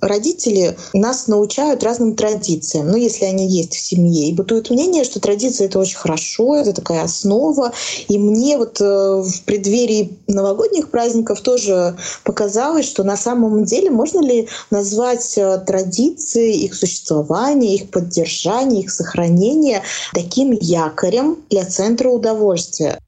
родители 0.00 0.76
нас 0.92 1.26
научают 1.28 1.82
разным 1.82 2.14
традициям, 2.14 2.88
ну, 2.88 2.96
если 2.96 3.24
они 3.24 3.46
есть 3.46 3.74
в 3.74 3.80
семье. 3.80 4.28
И 4.28 4.34
бытует 4.34 4.70
мнение, 4.70 5.04
что 5.04 5.20
традиция— 5.20 5.66
это 5.68 5.78
очень 5.78 5.96
хорошо, 5.96 6.56
это 6.56 6.72
такая 6.72 7.02
основа. 7.02 7.72
И 8.08 8.18
мне 8.18 8.58
вот 8.58 8.80
э, 8.80 8.84
в 8.84 9.42
преддверии 9.44 10.18
новогодних 10.26 10.90
праздников 10.90 11.40
тоже 11.40 11.96
показалось, 12.24 12.86
что 12.86 13.04
на 13.04 13.16
самом 13.16 13.64
деле 13.64 13.90
можно 13.90 14.20
ли 14.20 14.48
назвать 14.70 15.36
э, 15.36 15.58
традиции, 15.66 16.56
их 16.56 16.74
существование, 16.74 17.74
их 17.74 17.90
поддержание, 17.90 18.82
их 18.82 18.90
сохранение 18.90 19.82
таким 20.12 20.52
якорем 20.52 21.38
для 21.50 21.64
центра 21.64 22.10
удовольствия. 22.10 22.98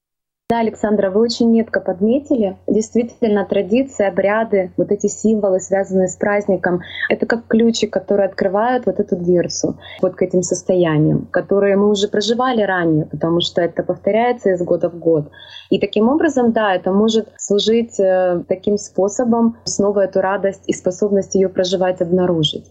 Да, 0.51 0.59
Александра, 0.59 1.11
вы 1.11 1.21
очень 1.21 1.49
метко 1.49 1.79
подметили. 1.79 2.57
Действительно, 2.67 3.45
традиции, 3.45 4.05
обряды, 4.05 4.73
вот 4.77 4.91
эти 4.91 5.07
символы, 5.07 5.61
связанные 5.61 6.09
с 6.09 6.17
праздником, 6.17 6.81
это 7.09 7.25
как 7.25 7.47
ключи, 7.47 7.87
которые 7.87 8.27
открывают 8.27 8.85
вот 8.85 8.99
эту 8.99 9.15
дверцу 9.15 9.79
вот 10.03 10.17
к 10.17 10.23
этим 10.23 10.43
состояниям, 10.43 11.29
которые 11.31 11.77
мы 11.77 11.89
уже 11.89 12.09
проживали 12.09 12.63
ранее, 12.63 13.07
потому 13.07 13.41
что 13.41 13.63
это 13.63 13.85
повторяется 13.85 14.51
из 14.51 14.61
года 14.61 14.91
в 14.91 14.99
год. 14.99 15.31
И 15.71 15.79
таким 15.79 16.09
образом, 16.09 16.51
да, 16.51 16.75
это 16.75 16.91
может 16.91 17.29
служить 17.39 18.01
э, 18.01 18.43
таким 18.49 18.77
способом 18.77 19.57
снова 19.63 20.01
эту 20.01 20.21
радость 20.21 20.65
и 20.67 20.73
способность 20.73 21.37
ее 21.37 21.49
проживать 21.49 22.01
обнаружить. 22.01 22.67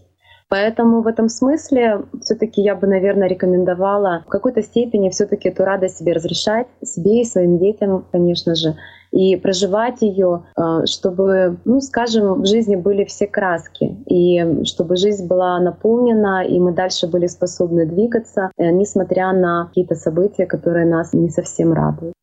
Поэтому 0.50 1.00
в 1.00 1.06
этом 1.06 1.28
смысле 1.28 2.02
все-таки 2.22 2.60
я 2.60 2.74
бы, 2.74 2.88
наверное, 2.88 3.28
рекомендовала 3.28 4.24
в 4.26 4.28
какой-то 4.28 4.62
степени 4.62 5.08
все-таки 5.08 5.48
эту 5.48 5.64
радость 5.64 5.98
себе 5.98 6.12
разрешать, 6.12 6.66
себе 6.82 7.20
и 7.20 7.24
своим 7.24 7.58
детям, 7.58 8.04
конечно 8.10 8.56
же, 8.56 8.74
и 9.12 9.36
проживать 9.36 10.02
ее, 10.02 10.42
э, 10.56 10.86
чтобы, 10.86 11.56
ну, 11.64 11.80
скажем, 11.80 12.42
в 12.42 12.46
жизни 12.46 12.74
были 12.74 13.04
все 13.04 13.28
краски, 13.28 13.96
и 14.06 14.64
чтобы 14.64 14.96
жизнь 14.96 15.28
была 15.28 15.60
наполнена, 15.60 16.44
и 16.44 16.58
мы 16.58 16.72
дальше 16.72 17.06
были 17.06 17.28
способны 17.28 17.86
двигаться, 17.86 18.50
э, 18.56 18.70
несмотря 18.72 19.32
на 19.32 19.66
какие-то 19.66 19.94
события, 19.94 20.46
которые 20.46 20.84
нас 20.84 21.12
не 21.12 21.28
совсем 21.28 21.72
радуют. 21.72 22.14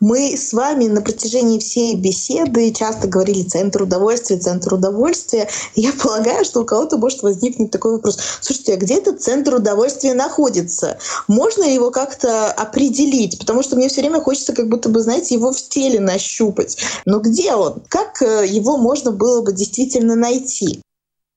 Мы 0.00 0.34
с 0.34 0.54
вами 0.54 0.86
на 0.86 1.02
протяжении 1.02 1.58
всей 1.58 1.94
беседы 1.94 2.72
часто 2.72 3.06
говорили 3.06 3.42
«центр 3.42 3.82
удовольствия», 3.82 4.38
«центр 4.38 4.72
удовольствия». 4.72 5.46
Я 5.74 5.92
полагаю, 5.92 6.42
что 6.46 6.62
у 6.62 6.64
кого-то 6.64 6.96
может 6.96 7.22
возникнуть 7.22 7.70
такой 7.70 7.92
вопрос. 7.92 8.18
Слушайте, 8.40 8.72
а 8.72 8.76
где 8.78 8.94
этот 8.94 9.20
центр 9.20 9.56
удовольствия 9.56 10.14
находится? 10.14 10.98
Можно 11.28 11.64
его 11.64 11.90
как-то 11.90 12.50
определить? 12.50 13.38
Потому 13.38 13.62
что 13.62 13.76
мне 13.76 13.90
все 13.90 14.00
время 14.00 14.22
хочется 14.22 14.54
как 14.54 14.70
будто 14.70 14.88
бы, 14.88 15.00
знаете, 15.00 15.34
его 15.34 15.52
в 15.52 15.68
теле 15.68 16.00
нащупать. 16.00 16.78
Но 17.04 17.20
где 17.20 17.52
он? 17.52 17.82
Как 17.88 18.22
э, 18.22 18.46
его 18.46 18.78
можно 18.78 19.10
было 19.10 19.42
бы 19.42 19.52
действительно 19.52 20.14
найти? 20.14 20.80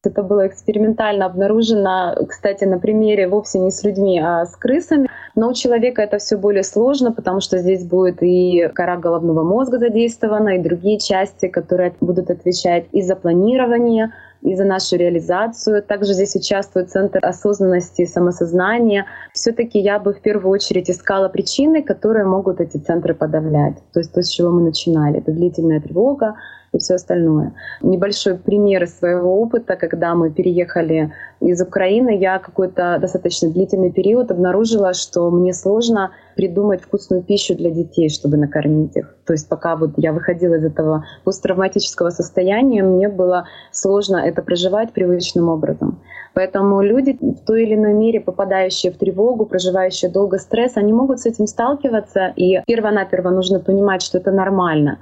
Это 0.05 0.21
было 0.21 0.47
экспериментально 0.47 1.25
обнаружено, 1.25 2.15
кстати, 2.27 2.65
на 2.65 2.77
примере 2.77 3.27
вовсе 3.29 3.59
не 3.59 3.71
с 3.71 3.83
людьми, 3.85 4.19
а 4.19 4.45
с 4.45 4.55
крысами. 4.57 5.07
Но 5.35 5.49
у 5.49 5.53
человека 5.53 6.01
это 6.01 6.17
все 6.17 6.35
более 6.35 6.63
сложно, 6.63 7.13
потому 7.13 7.39
что 7.39 7.57
здесь 7.57 7.85
будет 7.85 8.21
и 8.21 8.69
кора 8.75 8.97
головного 8.97 9.43
мозга 9.43 9.79
задействована, 9.79 10.57
и 10.57 10.61
другие 10.61 10.99
части, 10.99 11.47
которые 11.47 11.95
будут 12.01 12.29
отвечать 12.29 12.85
и 12.91 13.01
за 13.01 13.15
планирование 13.15 14.11
и 14.41 14.55
за 14.55 14.65
нашу 14.65 14.97
реализацию. 14.97 15.81
Также 15.81 16.13
здесь 16.13 16.35
участвует 16.35 16.91
Центр 16.91 17.19
осознанности 17.25 18.01
и 18.01 18.05
самосознания. 18.05 19.05
Все-таки 19.31 19.79
я 19.79 19.99
бы 19.99 20.13
в 20.13 20.19
первую 20.19 20.51
очередь 20.51 20.89
искала 20.89 21.29
причины, 21.29 21.81
которые 21.81 22.25
могут 22.25 22.59
эти 22.59 22.75
центры 22.75 23.15
подавлять. 23.15 23.77
То 23.93 24.01
есть 24.01 24.11
то, 24.11 24.21
с 24.21 24.27
чего 24.27 24.51
мы 24.51 24.61
начинали. 24.63 25.19
Это 25.19 25.31
длительная 25.31 25.79
тревога, 25.79 26.35
и 26.73 26.79
все 26.79 26.95
остальное. 26.95 27.53
Небольшой 27.81 28.35
пример 28.35 28.83
из 28.83 28.97
своего 28.97 29.39
опыта, 29.39 29.75
когда 29.75 30.15
мы 30.15 30.31
переехали 30.31 31.13
из 31.39 31.61
Украины, 31.61 32.17
я 32.17 32.39
какой-то 32.39 32.97
достаточно 32.99 33.49
длительный 33.49 33.91
период 33.91 34.31
обнаружила, 34.31 34.93
что 34.93 35.29
мне 35.29 35.53
сложно 35.53 36.11
придумать 36.35 36.81
вкусную 36.81 37.21
пищу 37.21 37.55
для 37.55 37.69
детей, 37.69 38.09
чтобы 38.09 38.37
накормить 38.37 38.95
их. 38.95 39.15
То 39.25 39.33
есть 39.33 39.47
пока 39.47 39.75
вот 39.75 39.91
я 39.97 40.13
выходила 40.13 40.55
из 40.55 40.65
этого 40.65 41.05
посттравматического 41.23 42.09
состояния, 42.09 42.83
мне 42.83 43.07
было 43.07 43.45
сложно 43.71 44.17
это 44.17 44.41
проживать 44.41 44.93
привычным 44.93 45.49
образом. 45.49 46.01
Поэтому 46.33 46.81
люди 46.81 47.15
в 47.21 47.45
той 47.45 47.63
или 47.63 47.75
иной 47.75 47.93
мере, 47.93 48.19
попадающие 48.19 48.91
в 48.91 48.97
тревогу, 48.97 49.45
проживающие 49.45 50.09
долго 50.09 50.39
стресс, 50.39 50.77
они 50.77 50.91
могут 50.91 51.19
с 51.19 51.27
этим 51.27 51.45
сталкиваться, 51.45 52.33
и 52.35 52.61
перво-наперво 52.65 53.29
нужно 53.29 53.59
понимать, 53.59 54.01
что 54.01 54.17
это 54.17 54.31
нормально 54.31 54.97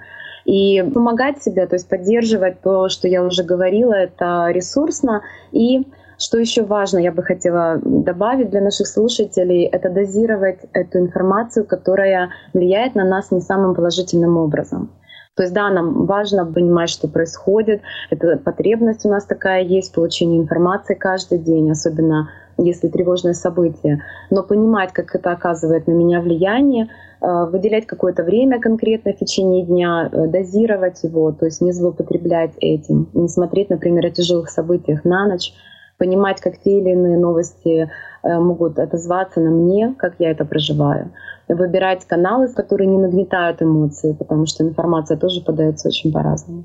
и 0.51 0.83
помогать 0.83 1.41
себе, 1.41 1.65
то 1.65 1.75
есть 1.75 1.87
поддерживать 1.87 2.59
то, 2.59 2.89
что 2.89 3.07
я 3.07 3.23
уже 3.23 3.41
говорила, 3.41 3.93
это 3.93 4.49
ресурсно. 4.49 5.21
И 5.53 5.87
что 6.17 6.37
еще 6.37 6.63
важно, 6.63 6.97
я 6.97 7.13
бы 7.13 7.23
хотела 7.23 7.79
добавить 7.81 8.49
для 8.49 8.59
наших 8.59 8.87
слушателей, 8.87 9.63
это 9.63 9.89
дозировать 9.89 10.59
эту 10.73 10.99
информацию, 10.99 11.65
которая 11.65 12.31
влияет 12.53 12.95
на 12.95 13.05
нас 13.05 13.31
не 13.31 13.39
самым 13.39 13.75
положительным 13.75 14.35
образом. 14.35 14.91
То 15.37 15.43
есть 15.43 15.53
да, 15.53 15.69
нам 15.69 16.05
важно 16.05 16.45
понимать, 16.45 16.89
что 16.89 17.07
происходит. 17.07 17.81
Это 18.09 18.35
потребность 18.35 19.05
у 19.05 19.09
нас 19.09 19.23
такая 19.23 19.63
есть, 19.63 19.93
получение 19.93 20.41
информации 20.41 20.95
каждый 20.95 21.37
день, 21.37 21.71
особенно 21.71 22.29
если 22.57 22.89
тревожное 22.89 23.33
событие. 23.33 24.03
Но 24.29 24.43
понимать, 24.43 24.91
как 24.91 25.15
это 25.15 25.31
оказывает 25.31 25.87
на 25.87 25.93
меня 25.93 26.19
влияние, 26.19 26.89
выделять 27.21 27.85
какое-то 27.85 28.23
время 28.23 28.59
конкретно 28.59 29.13
в 29.13 29.17
течение 29.17 29.63
дня, 29.63 30.09
э, 30.11 30.27
дозировать 30.27 31.03
его, 31.03 31.31
то 31.31 31.45
есть 31.45 31.61
не 31.61 31.71
злоупотреблять 31.71 32.53
этим, 32.59 33.09
не 33.13 33.27
смотреть, 33.27 33.69
например, 33.69 34.07
о 34.07 34.09
тяжелых 34.09 34.49
событиях 34.49 35.05
на 35.05 35.27
ночь, 35.27 35.53
понимать, 35.99 36.41
как 36.41 36.57
те 36.57 36.79
или 36.79 36.89
иные 36.89 37.19
новости 37.19 37.91
э, 38.23 38.39
могут 38.39 38.79
отозваться 38.79 39.39
на 39.39 39.51
мне, 39.51 39.93
как 39.99 40.15
я 40.17 40.31
это 40.31 40.45
проживаю. 40.45 41.13
Выбирать 41.47 42.05
каналы, 42.05 42.47
которые 42.47 42.87
не 42.87 42.97
нагнетают 42.97 43.61
эмоции, 43.61 44.13
потому 44.13 44.47
что 44.47 44.63
информация 44.63 45.15
тоже 45.15 45.41
подается 45.41 45.89
очень 45.89 46.11
по-разному. 46.11 46.63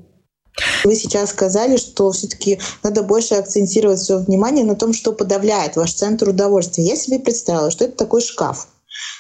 Вы 0.85 0.95
сейчас 0.95 1.31
сказали, 1.31 1.77
что 1.77 2.11
все-таки 2.13 2.59
надо 2.83 3.03
больше 3.03 3.35
акцентировать 3.35 3.99
свое 3.99 4.25
внимание 4.25 4.65
на 4.65 4.75
том, 4.75 4.95
что 4.95 5.13
подавляет 5.13 5.77
ваш 5.77 5.93
центр 5.93 6.31
удовольствия. 6.31 6.85
Я 6.85 6.97
себе 6.97 7.19
представила, 7.19 7.71
что 7.71 7.85
это 7.85 7.97
такой 7.97 8.23
шкаф. 8.23 8.69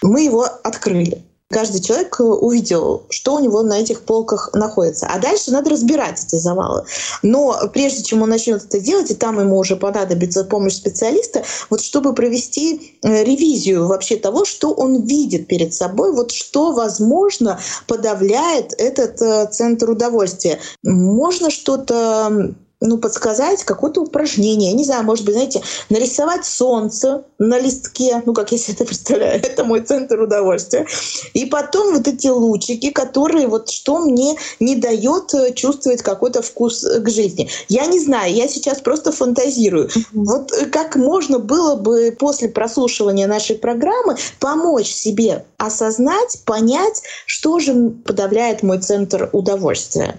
Мы 0.02 0.22
его 0.22 0.46
открыли. 0.64 1.25
Каждый 1.48 1.80
человек 1.80 2.18
э, 2.18 2.24
увидел, 2.24 3.06
что 3.08 3.36
у 3.36 3.38
него 3.38 3.62
на 3.62 3.78
этих 3.78 4.02
полках 4.02 4.50
находится. 4.52 5.06
А 5.06 5.20
дальше 5.20 5.52
надо 5.52 5.70
разбирать 5.70 6.24
эти 6.24 6.34
завалы. 6.34 6.84
Но 7.22 7.56
прежде 7.72 8.02
чем 8.02 8.22
он 8.22 8.30
начнет 8.30 8.64
это 8.64 8.80
делать, 8.80 9.12
и 9.12 9.14
там 9.14 9.38
ему 9.38 9.56
уже 9.56 9.76
понадобится 9.76 10.42
помощь 10.42 10.74
специалиста, 10.74 11.44
вот 11.70 11.80
чтобы 11.80 12.14
провести 12.14 12.98
э, 13.02 13.22
ревизию 13.22 13.86
вообще 13.86 14.16
того, 14.16 14.44
что 14.44 14.72
он 14.72 15.02
видит 15.02 15.46
перед 15.46 15.72
собой, 15.72 16.12
вот 16.12 16.32
что, 16.32 16.72
возможно, 16.72 17.60
подавляет 17.86 18.74
этот 18.76 19.22
э, 19.22 19.46
центр 19.52 19.90
удовольствия. 19.90 20.58
Можно 20.82 21.50
что-то 21.50 22.56
ну, 22.80 22.98
подсказать 22.98 23.64
какое-то 23.64 24.02
упражнение. 24.02 24.70
Я 24.70 24.76
не 24.76 24.84
знаю, 24.84 25.04
может 25.04 25.24
быть, 25.24 25.34
знаете, 25.34 25.62
нарисовать 25.88 26.44
солнце 26.44 27.24
на 27.38 27.58
листке, 27.58 28.22
ну, 28.26 28.34
как 28.34 28.52
я 28.52 28.58
себе 28.58 28.74
это 28.74 28.84
представляю, 28.86 29.42
это 29.42 29.64
мой 29.64 29.80
центр 29.80 30.20
удовольствия. 30.20 30.86
И 31.32 31.46
потом 31.46 31.94
вот 31.94 32.06
эти 32.06 32.28
лучики, 32.28 32.90
которые 32.90 33.46
вот 33.46 33.70
что 33.70 33.98
мне 34.00 34.36
не 34.60 34.76
дает 34.76 35.32
э, 35.34 35.54
чувствовать 35.54 36.02
какой-то 36.02 36.42
вкус 36.42 36.84
к 36.84 37.08
жизни. 37.08 37.48
Я 37.68 37.86
не 37.86 38.00
знаю, 38.00 38.34
я 38.34 38.46
сейчас 38.48 38.80
просто 38.80 39.12
фантазирую. 39.12 39.88
Вот 40.12 40.52
э, 40.52 40.66
как 40.66 40.96
можно 40.96 41.38
было 41.38 41.76
бы 41.76 42.14
после 42.18 42.48
прослушивания 42.48 43.26
нашей 43.26 43.56
программы 43.56 44.16
помочь 44.38 44.88
себе 44.88 45.44
осознать, 45.56 46.42
понять, 46.44 47.02
что 47.24 47.58
же 47.58 47.90
подавляет 48.04 48.62
мой 48.62 48.80
центр 48.80 49.30
удовольствия? 49.32 50.18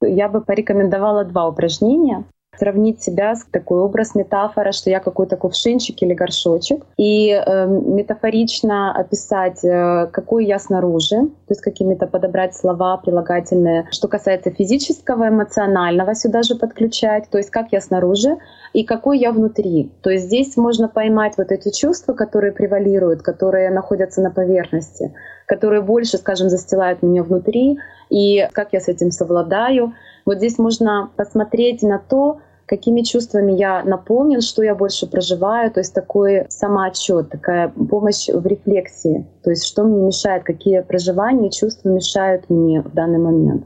Я 0.00 0.28
бы 0.28 0.40
порекомендовала 0.40 1.24
два 1.24 1.48
упражнения 1.48 2.24
сравнить 2.58 3.02
себя 3.02 3.34
с 3.34 3.44
такой 3.44 3.80
образ 3.80 4.14
метафора, 4.14 4.72
что 4.72 4.90
я 4.90 5.00
какой-то 5.00 5.36
кувшинчик 5.36 6.02
или 6.02 6.14
горшочек, 6.14 6.84
и 6.96 7.30
э, 7.30 7.66
метафорично 7.66 8.92
описать, 8.92 9.64
э, 9.64 10.08
какой 10.12 10.46
я 10.46 10.58
снаружи, 10.58 11.16
то 11.16 11.50
есть 11.50 11.60
какими-то 11.60 12.06
подобрать 12.06 12.56
слова 12.56 12.96
прилагательные. 12.96 13.86
Что 13.90 14.08
касается 14.08 14.50
физического, 14.50 15.28
эмоционального, 15.28 16.14
сюда 16.14 16.42
же 16.42 16.56
подключать, 16.56 17.28
то 17.30 17.38
есть 17.38 17.50
как 17.50 17.68
я 17.72 17.80
снаружи 17.80 18.36
и 18.72 18.84
какой 18.84 19.18
я 19.18 19.32
внутри. 19.32 19.92
То 20.02 20.10
есть 20.10 20.26
здесь 20.26 20.56
можно 20.56 20.88
поймать 20.88 21.34
вот 21.38 21.52
эти 21.52 21.70
чувства, 21.70 22.12
которые 22.12 22.52
превалируют, 22.52 23.22
которые 23.22 23.70
находятся 23.70 24.20
на 24.20 24.30
поверхности, 24.30 25.14
которые 25.48 25.80
больше, 25.80 26.18
скажем, 26.18 26.50
застилают 26.50 27.02
меня 27.02 27.22
внутри, 27.22 27.78
и 28.10 28.46
как 28.52 28.72
я 28.72 28.80
с 28.80 28.88
этим 28.88 29.10
совладаю. 29.10 29.94
Вот 30.26 30.36
здесь 30.36 30.58
можно 30.58 31.10
посмотреть 31.16 31.82
на 31.82 31.98
то, 31.98 32.40
какими 32.66 33.00
чувствами 33.00 33.52
я 33.52 33.82
наполнен, 33.82 34.42
что 34.42 34.62
я 34.62 34.74
больше 34.74 35.06
проживаю, 35.06 35.70
то 35.70 35.80
есть 35.80 35.94
такой 35.94 36.44
самоотчет, 36.50 37.30
такая 37.30 37.68
помощь 37.68 38.28
в 38.28 38.46
рефлексии, 38.46 39.26
то 39.42 39.50
есть 39.50 39.64
что 39.64 39.84
мне 39.84 40.02
мешает, 40.02 40.44
какие 40.44 40.80
проживания 40.80 41.48
и 41.48 41.52
чувства 41.52 41.88
мешают 41.88 42.50
мне 42.50 42.82
в 42.82 42.92
данный 42.92 43.18
момент. 43.18 43.64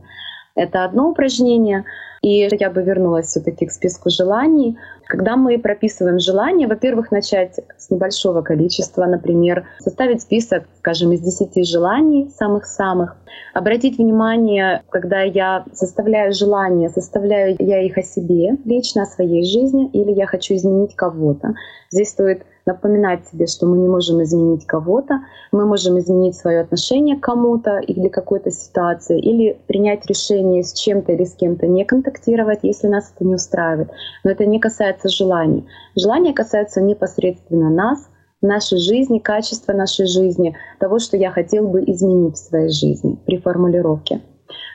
Это 0.55 0.85
одно 0.85 1.11
упражнение. 1.11 1.85
И 2.23 2.49
я 2.53 2.71
бы 2.71 2.83
вернулась 2.83 3.27
все-таки 3.27 3.67
к 3.67 3.73
списку 3.73 4.11
желаний. 4.11 4.77
Когда 5.13 5.37
мы 5.37 5.59
прописываем 5.59 6.19
желание, 6.19 6.67
во-первых, 6.67 7.11
начать 7.11 7.61
с 7.77 7.91
небольшого 7.91 8.41
количества, 8.41 9.05
например, 9.05 9.67
составить 9.79 10.23
список, 10.23 10.65
скажем, 10.79 11.13
из 11.13 11.21
10 11.21 11.69
желаний, 11.69 12.31
самых-самых. 12.35 13.19
Обратить 13.53 13.99
внимание, 13.99 14.81
когда 14.89 15.21
я 15.21 15.67
составляю 15.75 16.33
желания, 16.33 16.89
составляю 16.89 17.57
я 17.59 17.83
их 17.83 17.99
о 17.99 18.03
себе, 18.03 18.57
лично 18.65 19.03
о 19.03 19.05
своей 19.05 19.45
жизни, 19.45 19.91
или 19.91 20.13
я 20.13 20.27
хочу 20.27 20.55
изменить 20.55 20.97
кого-то. 20.97 21.57
Здесь 21.91 22.09
стоит 22.09 22.47
напоминать 22.67 23.27
себе, 23.29 23.47
что 23.47 23.67
мы 23.67 23.79
не 23.79 23.89
можем 23.89 24.23
изменить 24.23 24.67
кого-то, 24.67 25.21
мы 25.51 25.67
можем 25.67 25.99
изменить 25.99 26.37
свое 26.37 26.61
отношение 26.61 27.17
к 27.17 27.23
кому-то 27.23 27.79
или 27.79 28.09
какой-то 28.09 28.51
ситуации, 28.51 29.21
или 29.21 29.59
принять 29.67 30.07
решение 30.07 30.63
с 30.63 30.73
чем-то 30.73 31.13
или 31.13 31.25
с 31.25 31.35
кем-то 31.35 31.67
не 31.67 31.85
контактировать, 31.85 32.61
если 32.63 32.89
нас 32.89 33.13
это 33.15 33.25
не 33.25 33.35
устраивает. 33.35 33.91
Но 34.25 34.31
это 34.31 34.47
не 34.47 34.61
касается 34.61 35.09
желаний. 35.09 35.67
Желания 35.97 36.33
касаются 36.33 36.81
непосредственно 36.81 37.71
нас, 37.71 38.09
нашей 38.41 38.79
жизни, 38.79 39.19
качества 39.19 39.73
нашей 39.73 40.07
жизни, 40.07 40.57
того, 40.79 40.99
что 40.99 41.17
я 41.17 41.31
хотел 41.31 41.69
бы 41.69 41.83
изменить 41.85 42.35
в 42.35 42.49
своей 42.49 42.71
жизни 42.71 43.19
при 43.25 43.39
формулировке. 43.39 44.21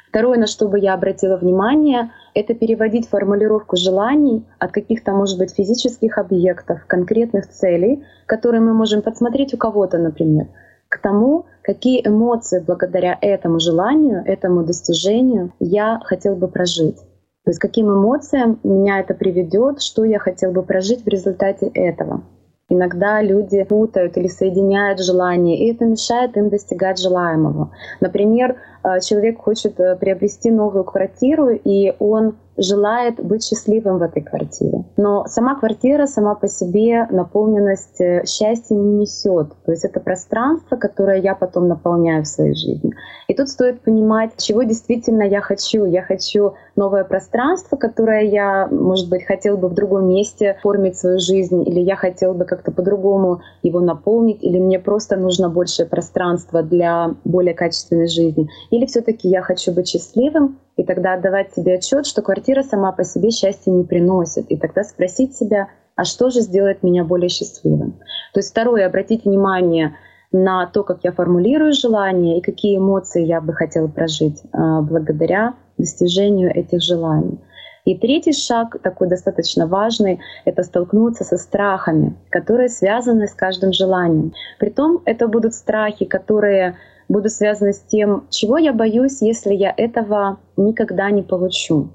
Второе, 0.10 0.40
на 0.40 0.48
что 0.48 0.68
бы 0.68 0.80
я 0.80 0.94
обратила 0.94 1.36
внимание, 1.36 2.12
это 2.38 2.54
переводить 2.54 3.08
формулировку 3.08 3.76
желаний 3.76 4.46
от 4.60 4.72
каких-то, 4.72 5.12
может 5.12 5.40
быть, 5.40 5.56
физических 5.56 6.18
объектов, 6.18 6.86
конкретных 6.86 7.50
целей, 7.50 8.04
которые 8.26 8.62
мы 8.62 8.74
можем 8.74 9.02
подсмотреть 9.02 9.54
у 9.54 9.58
кого-то, 9.58 9.98
например, 9.98 10.48
к 10.88 11.02
тому, 11.02 11.46
какие 11.64 12.08
эмоции 12.08 12.64
благодаря 12.66 13.18
этому 13.22 13.60
желанию, 13.60 14.24
этому 14.26 14.64
достижению 14.64 15.52
я 15.60 16.00
хотел 16.04 16.36
бы 16.36 16.48
прожить. 16.48 16.98
То 17.44 17.52
есть 17.52 17.60
каким 17.60 17.88
эмоциям 17.88 18.60
меня 18.64 19.00
это 19.00 19.14
приведет, 19.14 19.82
что 19.82 20.04
я 20.04 20.20
хотел 20.20 20.52
бы 20.52 20.64
прожить 20.64 21.04
в 21.04 21.08
результате 21.08 21.68
этого. 21.74 22.24
Иногда 22.70 23.22
люди 23.22 23.64
путают 23.64 24.18
или 24.18 24.28
соединяют 24.28 25.00
желания, 25.00 25.58
и 25.58 25.74
это 25.74 25.86
мешает 25.86 26.36
им 26.36 26.50
достигать 26.50 27.00
желаемого. 27.00 27.72
Например, 28.02 28.58
человек 29.02 29.40
хочет 29.40 29.80
э, 29.80 29.96
приобрести 29.96 30.52
новую 30.52 30.84
квартиру, 30.84 31.50
и 31.50 31.94
он 32.00 32.36
желает 32.58 33.24
быть 33.24 33.46
счастливым 33.46 34.00
в 34.00 34.02
этой 34.02 34.22
квартире. 34.22 34.84
Но 34.98 35.26
сама 35.28 35.56
квартира 35.56 36.08
сама 36.08 36.36
по 36.36 36.48
себе 36.48 37.08
наполненность 37.12 38.02
э, 38.02 38.26
счастья 38.26 38.76
не 38.76 39.00
несет. 39.00 39.50
То 39.66 39.72
есть 39.72 39.86
это 39.86 40.00
пространство, 40.00 40.76
которое 40.76 41.22
я 41.22 41.36
потом 41.36 41.68
наполняю 41.68 42.24
в 42.24 42.28
своей 42.28 42.56
жизни. 42.56 42.94
И 43.28 43.34
тут 43.34 43.50
стоит 43.50 43.82
понимать, 43.82 44.32
чего 44.38 44.64
действительно 44.64 45.24
я 45.24 45.42
хочу. 45.42 45.86
Я 45.86 46.02
хочу 46.02 46.54
новое 46.76 47.04
пространство, 47.04 47.76
которое 47.76 48.24
я, 48.26 48.68
может 48.72 49.10
быть, 49.10 49.26
хотел 49.26 49.58
бы 49.58 49.68
в 49.68 49.74
другом 49.74 50.08
месте 50.08 50.52
оформить 50.52 50.98
свою 50.98 51.20
жизнь, 51.20 51.68
или 51.68 51.80
я 51.80 51.96
хотел 51.96 52.34
бы 52.34 52.46
как-то 52.46 52.72
по-другому 52.72 53.42
его 53.62 53.82
наполнить, 53.82 54.44
или 54.44 54.60
мне 54.60 54.80
просто 54.80 55.16
нужно 55.18 55.50
большее 55.50 55.86
пространство 55.88 56.64
для 56.64 57.12
более 57.24 57.54
качественной 57.54 58.08
жизни. 58.08 58.50
Или 58.70 58.86
все-таки 58.86 59.28
я 59.30 59.42
хочу 59.42 59.72
быть 59.72 59.88
счастливым, 59.88 60.60
и 60.76 60.84
тогда 60.84 61.14
отдавать 61.14 61.54
себе 61.54 61.76
отчет, 61.76 62.06
что 62.06 62.22
квартира 62.22 62.64
сама 62.64 62.92
по 62.92 63.04
себе 63.04 63.32
счастья 63.32 63.72
не 63.72 63.84
приносит. 63.84 64.50
И 64.52 64.58
тогда 64.58 64.84
спросить 64.84 65.36
себя, 65.36 65.70
а 65.96 66.04
что 66.04 66.30
же 66.30 66.42
сделает 66.42 66.84
меня 66.84 67.04
более 67.04 67.30
счастливым? 67.30 67.94
То 68.34 68.40
есть 68.40 68.52
второе, 68.52 68.86
обратить 68.86 69.26
внимание 69.26 69.96
на 70.32 70.68
то, 70.68 70.84
как 70.84 71.00
я 71.04 71.12
формулирую 71.12 71.74
желания 71.74 72.38
и 72.38 72.42
какие 72.42 72.78
эмоции 72.78 73.26
я 73.26 73.42
бы 73.42 73.54
хотела 73.54 73.88
прожить 73.88 74.42
а, 74.52 74.82
благодаря 74.82 75.56
достижению 75.78 76.54
этих 76.56 76.82
желаний. 76.82 77.40
И 77.86 77.98
третий 77.98 78.34
шаг, 78.34 78.82
такой 78.84 79.08
достаточно 79.08 79.66
важный, 79.66 80.20
это 80.44 80.64
столкнуться 80.64 81.24
со 81.24 81.38
страхами, 81.38 82.18
которые 82.30 82.68
связаны 82.68 83.28
с 83.28 83.34
каждым 83.34 83.72
желанием. 83.72 84.34
Притом 84.60 85.02
это 85.06 85.30
будут 85.30 85.54
страхи, 85.54 86.04
которые 86.04 86.76
будут 87.10 87.32
связаны 87.32 87.74
с 87.74 87.80
тем, 87.80 88.28
чего 88.30 88.58
я 88.58 88.74
боюсь, 88.74 89.22
если 89.22 89.54
я 89.54 89.74
этого 89.76 90.40
никогда 90.56 91.10
не 91.12 91.24
получу. 91.24 91.90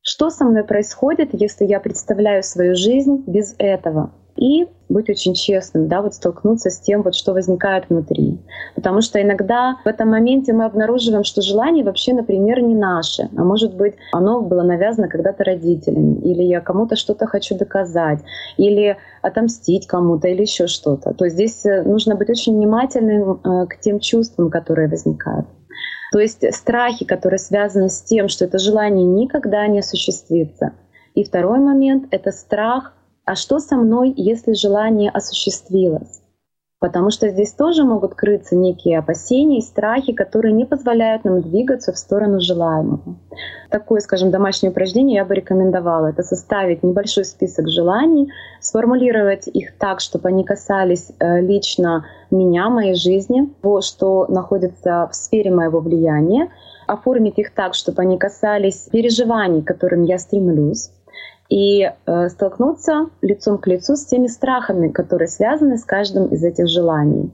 Что 0.00 0.30
со 0.30 0.44
мной 0.44 0.64
происходит, 0.64 1.30
если 1.32 1.64
я 1.64 1.80
представляю 1.80 2.42
свою 2.42 2.76
жизнь 2.76 3.24
без 3.26 3.54
этого? 3.58 4.12
И 4.36 4.66
быть 4.88 5.10
очень 5.10 5.34
честным, 5.34 5.88
да, 5.88 6.00
вот 6.00 6.14
столкнуться 6.14 6.70
с 6.70 6.78
тем, 6.78 7.02
вот 7.02 7.14
что 7.14 7.32
возникает 7.32 7.88
внутри. 7.88 8.38
Потому 8.74 9.00
что 9.00 9.20
иногда 9.20 9.78
в 9.84 9.88
этом 9.88 10.10
моменте 10.10 10.52
мы 10.52 10.64
обнаруживаем, 10.64 11.24
что 11.24 11.42
желание 11.42 11.84
вообще, 11.84 12.12
например, 12.12 12.60
не 12.60 12.74
наше, 12.74 13.28
а 13.36 13.44
может 13.44 13.74
быть, 13.74 13.94
оно 14.12 14.42
было 14.42 14.62
навязано 14.62 15.08
когда-то 15.08 15.44
родителями, 15.44 16.20
или 16.20 16.42
я 16.42 16.60
кому-то 16.60 16.96
что-то 16.96 17.26
хочу 17.26 17.56
доказать, 17.56 18.20
или 18.56 18.96
отомстить 19.22 19.86
кому-то, 19.86 20.28
или 20.28 20.42
еще 20.42 20.66
что-то. 20.66 21.14
То 21.14 21.24
есть 21.24 21.34
здесь 21.34 21.66
э, 21.66 21.82
нужно 21.82 22.14
быть 22.14 22.30
очень 22.30 22.56
внимательным 22.56 23.40
э, 23.42 23.66
к 23.66 23.80
тем 23.80 23.98
чувствам, 23.98 24.50
которые 24.50 24.88
возникают. 24.88 25.46
То 26.12 26.20
есть 26.20 26.54
страхи, 26.54 27.04
которые 27.04 27.38
связаны 27.38 27.88
с 27.88 28.02
тем, 28.02 28.28
что 28.28 28.44
это 28.44 28.58
желание 28.58 29.04
никогда 29.04 29.66
не 29.66 29.80
осуществится. 29.80 30.72
И 31.14 31.24
второй 31.24 31.58
момент— 31.58 32.06
это 32.10 32.30
страх 32.30 32.95
а 33.26 33.34
что 33.34 33.58
со 33.58 33.76
мной, 33.76 34.14
если 34.16 34.52
желание 34.52 35.10
осуществилось? 35.10 36.22
Потому 36.78 37.10
что 37.10 37.28
здесь 37.28 37.52
тоже 37.52 37.82
могут 37.82 38.14
крыться 38.14 38.54
некие 38.54 38.98
опасения 38.98 39.58
и 39.58 39.62
страхи, 39.62 40.12
которые 40.12 40.52
не 40.52 40.64
позволяют 40.64 41.24
нам 41.24 41.40
двигаться 41.40 41.92
в 41.92 41.98
сторону 41.98 42.38
желаемого. 42.38 43.16
Такое, 43.70 44.00
скажем, 44.00 44.30
домашнее 44.30 44.70
упражнение 44.70 45.16
я 45.16 45.24
бы 45.24 45.34
рекомендовала. 45.34 46.08
Это 46.08 46.22
составить 46.22 46.84
небольшой 46.84 47.24
список 47.24 47.68
желаний, 47.68 48.30
сформулировать 48.60 49.48
их 49.48 49.76
так, 49.76 50.00
чтобы 50.00 50.28
они 50.28 50.44
касались 50.44 51.10
э, 51.18 51.40
лично 51.40 52.04
меня, 52.30 52.68
моей 52.68 52.94
жизни, 52.94 53.52
того, 53.60 53.80
что 53.80 54.26
находится 54.28 55.08
в 55.10 55.16
сфере 55.16 55.50
моего 55.50 55.80
влияния, 55.80 56.50
оформить 56.86 57.38
их 57.38 57.54
так, 57.54 57.74
чтобы 57.74 58.02
они 58.02 58.18
касались 58.18 58.88
переживаний, 58.92 59.62
к 59.62 59.66
которым 59.66 60.04
я 60.04 60.18
стремлюсь, 60.18 60.90
и 61.48 61.82
э, 61.82 62.28
столкнуться 62.28 63.08
лицом 63.22 63.58
к 63.58 63.66
лицу 63.66 63.96
с 63.96 64.04
теми 64.04 64.26
страхами, 64.26 64.88
которые 64.88 65.28
связаны 65.28 65.78
с 65.78 65.84
каждым 65.84 66.26
из 66.26 66.42
этих 66.44 66.68
желаний 66.68 67.30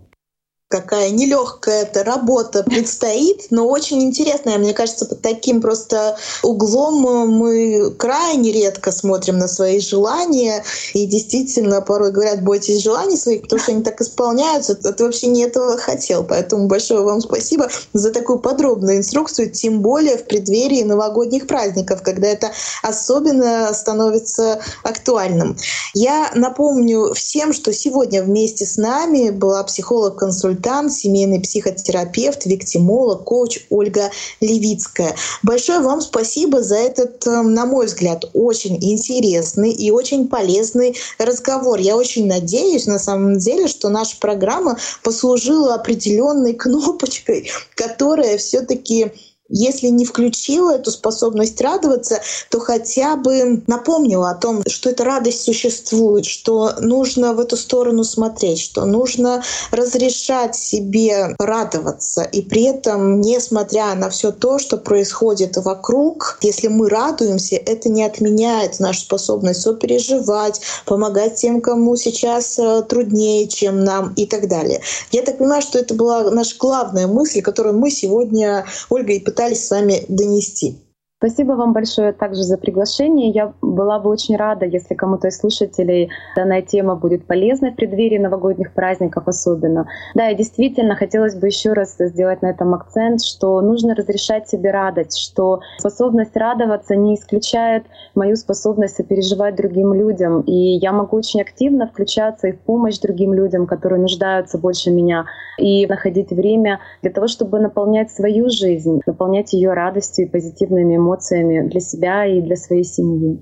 какая 0.73 1.11
нелегкая 1.11 1.83
эта 1.83 2.03
работа 2.03 2.63
предстоит, 2.63 3.49
но 3.51 3.69
очень 3.69 4.03
интересная. 4.03 4.57
Мне 4.57 4.73
кажется, 4.73 5.05
под 5.05 5.21
таким 5.21 5.61
просто 5.61 6.17
углом 6.43 7.29
мы 7.31 7.91
крайне 7.99 8.53
редко 8.53 8.91
смотрим 8.91 9.37
на 9.37 9.49
свои 9.49 9.81
желания. 9.81 10.65
И 10.95 11.05
действительно, 11.05 11.83
порой 11.83 12.11
говорят, 12.11 12.43
бойтесь 12.43 12.83
желаний 12.83 13.19
своих, 13.19 13.43
потому 13.43 13.61
что 13.61 13.73
они 13.73 13.83
так 13.83 14.01
исполняются. 14.01 14.79
А 14.83 14.93
ты 14.93 15.05
вообще 15.05 15.27
не 15.27 15.43
этого 15.43 15.77
хотел. 15.77 16.25
Поэтому 16.25 16.69
большое 16.69 17.03
вам 17.03 17.21
спасибо 17.21 17.69
за 17.93 18.11
такую 18.11 18.39
подробную 18.39 18.97
инструкцию, 18.97 19.51
тем 19.51 19.83
более 19.83 20.17
в 20.17 20.25
преддверии 20.25 20.85
новогодних 20.85 21.47
праздников, 21.47 22.01
когда 22.03 22.29
это 22.29 22.51
особенно 22.83 23.71
становится 23.75 24.63
актуальным. 24.85 25.55
Я 25.93 26.31
напомню 26.35 27.13
всем, 27.13 27.53
что 27.53 27.75
сегодня 27.75 28.23
вместе 28.23 28.65
с 28.65 28.79
нами 28.79 29.29
была 29.29 29.63
психолог-консультант 29.65 30.62
консультант, 30.63 30.93
семейный 30.93 31.41
психотерапевт, 31.41 32.47
виктимолог, 32.47 33.25
коуч 33.25 33.61
Ольга 33.71 34.11
Левицкая. 34.41 35.15
Большое 35.43 35.81
вам 35.81 36.01
спасибо 36.01 36.63
за 36.63 36.77
этот, 36.77 37.27
эм, 37.27 37.55
на 37.55 37.67
мой 37.67 37.87
взгляд, 37.87 38.25
очень 38.33 38.77
интересный 38.81 39.73
и 39.73 39.91
очень 39.91 40.29
полезный 40.29 40.97
разговор. 41.19 41.79
Я 41.79 41.97
очень 41.97 42.27
надеюсь, 42.27 42.87
на 42.87 42.99
самом 42.99 43.39
деле, 43.39 43.69
что 43.69 43.89
наша 43.89 44.17
программа 44.19 44.79
послужила 45.03 45.75
определенной 45.75 46.55
кнопочкой, 46.63 47.51
которая 47.75 48.39
все-таки 48.39 49.13
если 49.53 49.89
не 49.89 50.05
включила 50.05 50.75
эту 50.75 50.91
способность 50.91 51.61
радоваться, 51.61 52.21
то 52.51 52.59
хотя 52.59 53.17
бы 53.17 53.63
напомнила 53.67 54.31
о 54.31 54.35
том, 54.35 54.63
что 54.67 54.91
эта 54.91 55.05
радость 55.05 55.43
существует, 55.43 56.25
что 56.25 56.73
нужно 56.81 57.35
в 57.35 57.41
эту 57.41 57.57
сторону 57.57 58.03
смотреть, 58.03 58.61
что 58.61 58.85
нужно 58.85 59.43
разрешать 59.71 60.57
себе 60.57 61.37
радоваться. 61.39 62.23
И 62.23 62.43
при 62.43 62.65
этом, 62.65 63.21
несмотря 63.21 63.95
на 63.95 64.09
все 64.09 64.33
то, 64.33 64.59
что 64.59 64.79
происходит 64.79 65.57
вокруг, 65.59 66.39
если 66.41 66.69
мы 66.69 66.89
радуемся, 66.89 67.57
это 67.57 67.91
не 67.91 68.05
отменяет 68.05 68.81
нашу 68.81 69.01
способность 69.01 69.61
сопереживать, 69.61 70.63
помогать 70.87 71.35
тем, 71.37 71.61
кому 71.61 71.97
сейчас 71.97 72.59
э, 72.59 72.83
труднее, 72.89 73.49
чем 73.49 73.85
нам 73.85 74.15
и 74.15 74.27
так 74.27 74.49
далее. 74.49 74.81
Я 75.11 75.23
так 75.23 75.39
понимаю, 75.39 75.61
что 75.61 75.79
это 75.79 75.95
была 75.95 76.31
наша 76.31 76.57
главная 76.59 77.07
мысль, 77.07 77.43
которую 77.43 77.77
мы 77.77 77.91
сегодня, 77.91 78.65
Ольга, 78.89 79.13
и 79.13 79.19
пытались 79.19 79.42
пытались 79.43 79.67
с 79.67 79.71
вами 79.71 80.05
донести. 80.09 80.79
Спасибо 81.23 81.53
вам 81.53 81.73
большое 81.73 82.13
также 82.13 82.43
за 82.43 82.59
приглашение. 82.59 83.31
Я 83.31 83.53
была 83.63 84.01
бы 84.01 84.11
очень 84.11 84.35
рада, 84.37 84.67
если 84.67 84.97
кому-то 84.97 85.29
из 85.29 85.39
слушателей 85.39 86.11
данная 86.35 86.63
тема 86.63 86.97
будет 86.97 87.29
полезной 87.29 87.71
в 87.71 87.77
преддверии 87.77 88.19
новогодних 88.19 88.73
праздников 88.73 89.29
особенно. 89.29 89.87
Да, 90.17 90.31
и 90.31 90.35
действительно 90.35 90.97
хотелось 90.97 91.37
бы 91.37 91.47
еще 91.47 91.75
раз 91.75 91.95
сделать 91.97 92.43
на 92.43 92.47
этом 92.47 92.75
акцент, 92.75 93.23
что 93.23 93.61
нужно 93.61 93.95
разрешать 93.95 94.49
себе 94.49 94.73
радость, 94.73 95.17
что 95.17 95.61
способность 95.79 96.37
радоваться 96.37 96.97
не 96.97 97.15
исключает 97.15 97.85
мою 98.17 98.35
способность 98.35 98.97
сопереживать 98.97 99.55
другим 99.55 99.95
людям. 99.95 100.41
И 100.41 100.77
я 100.79 100.91
могу 100.91 101.17
очень 101.19 101.41
активно 101.41 101.87
включаться 101.87 102.49
и 102.49 102.53
в 102.53 102.59
помощь 102.59 102.99
другим 102.99 103.33
людям, 103.33 103.69
которые 103.69 104.01
нуждаются 104.01 104.59
больше 104.59 104.91
меня, 104.91 105.27
и 105.57 105.87
находить 105.87 106.33
время 106.33 106.81
для 107.01 107.13
того, 107.13 107.29
чтобы 107.29 107.61
наполнять 107.61 108.11
свою 108.11 108.51
жизнь, 108.51 109.01
наполнять 109.07 109.53
ее 109.53 109.73
радостью 109.73 110.27
и 110.27 110.29
позитивными 110.29 110.97
эмоциями 110.97 111.12
эмоциями 111.13 111.69
для 111.69 111.81
себя 111.81 112.27
и 112.27 112.41
для 112.41 112.57
своей 112.57 112.85
семьи. 112.85 113.41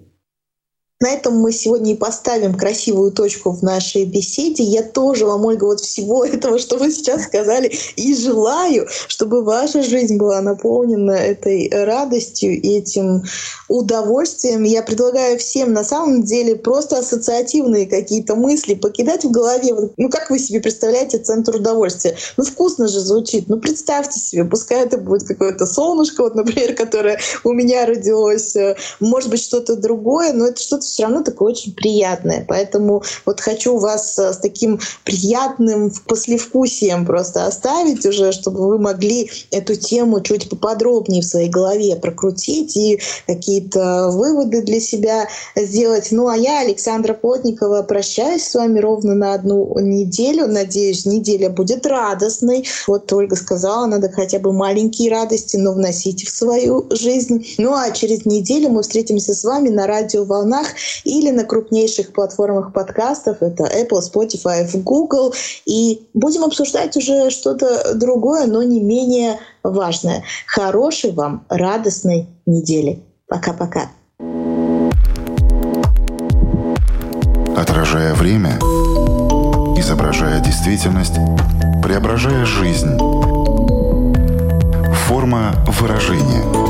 На 1.02 1.12
этом 1.12 1.38
мы 1.38 1.50
сегодня 1.50 1.94
и 1.94 1.96
поставим 1.96 2.54
красивую 2.54 3.10
точку 3.10 3.52
в 3.52 3.62
нашей 3.62 4.04
беседе. 4.04 4.64
Я 4.64 4.82
тоже 4.82 5.24
вам, 5.24 5.46
Ольга, 5.46 5.64
вот 5.64 5.80
всего 5.80 6.24
этого, 6.26 6.58
что 6.58 6.76
вы 6.76 6.92
сейчас 6.92 7.22
сказали, 7.22 7.72
и 7.96 8.14
желаю, 8.14 8.86
чтобы 9.08 9.42
ваша 9.42 9.82
жизнь 9.82 10.18
была 10.18 10.42
наполнена 10.42 11.12
этой 11.12 11.70
радостью 11.72 12.60
и 12.60 12.76
этим 12.76 13.22
удовольствием. 13.68 14.64
Я 14.64 14.82
предлагаю 14.82 15.38
всем 15.38 15.72
на 15.72 15.84
самом 15.84 16.22
деле 16.22 16.54
просто 16.54 16.98
ассоциативные 16.98 17.86
какие-то 17.86 18.34
мысли 18.34 18.74
покидать 18.74 19.24
в 19.24 19.30
голове. 19.30 19.74
Ну, 19.96 20.10
как 20.10 20.28
вы 20.28 20.38
себе 20.38 20.60
представляете 20.60 21.16
центр 21.16 21.56
удовольствия? 21.56 22.14
Ну, 22.36 22.44
вкусно 22.44 22.88
же 22.88 23.00
звучит. 23.00 23.48
Ну, 23.48 23.58
представьте 23.58 24.20
себе, 24.20 24.44
пускай 24.44 24.84
это 24.84 24.98
будет 24.98 25.26
какое-то 25.26 25.64
солнышко, 25.64 26.24
вот, 26.24 26.34
например, 26.34 26.74
которое 26.74 27.18
у 27.42 27.54
меня 27.54 27.86
родилось, 27.86 28.54
может 28.98 29.30
быть, 29.30 29.40
что-то 29.40 29.76
другое, 29.76 30.34
но 30.34 30.48
это 30.48 30.60
что-то 30.60 30.89
все 30.90 31.04
равно 31.04 31.22
такое 31.22 31.52
очень 31.52 31.74
приятное. 31.74 32.44
Поэтому 32.46 33.02
вот 33.24 33.40
хочу 33.40 33.78
вас 33.78 34.18
э, 34.18 34.32
с 34.32 34.38
таким 34.38 34.80
приятным 35.04 35.92
послевкусием 36.06 37.06
просто 37.06 37.46
оставить 37.46 38.04
уже, 38.06 38.32
чтобы 38.32 38.66
вы 38.66 38.78
могли 38.78 39.30
эту 39.50 39.74
тему 39.74 40.20
чуть 40.20 40.48
поподробнее 40.48 41.22
в 41.22 41.26
своей 41.26 41.48
голове 41.48 41.96
прокрутить 41.96 42.76
и 42.76 43.00
какие-то 43.26 44.10
выводы 44.10 44.62
для 44.62 44.80
себя 44.80 45.28
сделать. 45.56 46.08
Ну 46.10 46.28
а 46.28 46.36
я, 46.36 46.60
Александра 46.60 47.14
Плотникова, 47.14 47.82
прощаюсь 47.82 48.44
с 48.44 48.54
вами 48.54 48.78
ровно 48.78 49.14
на 49.14 49.34
одну 49.34 49.78
неделю. 49.78 50.46
Надеюсь, 50.46 51.06
неделя 51.06 51.50
будет 51.50 51.86
радостной. 51.86 52.66
Вот 52.86 53.12
Ольга 53.12 53.36
сказала, 53.36 53.86
надо 53.86 54.10
хотя 54.10 54.38
бы 54.38 54.52
маленькие 54.52 55.10
радости, 55.10 55.56
но 55.56 55.72
вносить 55.72 56.26
в 56.26 56.36
свою 56.36 56.86
жизнь. 56.90 57.46
Ну 57.58 57.74
а 57.74 57.90
через 57.90 58.26
неделю 58.26 58.70
мы 58.70 58.82
встретимся 58.82 59.34
с 59.34 59.44
вами 59.44 59.68
на 59.68 59.86
радио 59.86 60.24
«Волнах» 60.24 60.68
или 61.04 61.30
на 61.30 61.44
крупнейших 61.44 62.12
платформах 62.12 62.72
подкастов. 62.72 63.42
Это 63.42 63.64
Apple, 63.64 64.00
Spotify, 64.00 64.66
Google. 64.82 65.34
И 65.66 66.06
будем 66.14 66.44
обсуждать 66.44 66.96
уже 66.96 67.30
что-то 67.30 67.94
другое, 67.94 68.46
но 68.46 68.62
не 68.62 68.80
менее 68.80 69.38
важное. 69.62 70.24
Хорошей 70.46 71.12
вам 71.12 71.44
радостной 71.48 72.28
недели. 72.46 73.02
Пока-пока. 73.28 73.90
Отражая 77.56 78.14
время, 78.14 78.58
изображая 79.78 80.40
действительность, 80.40 81.14
преображая 81.82 82.44
жизнь. 82.46 82.96
Форма 85.06 85.54
выражения. 85.66 86.69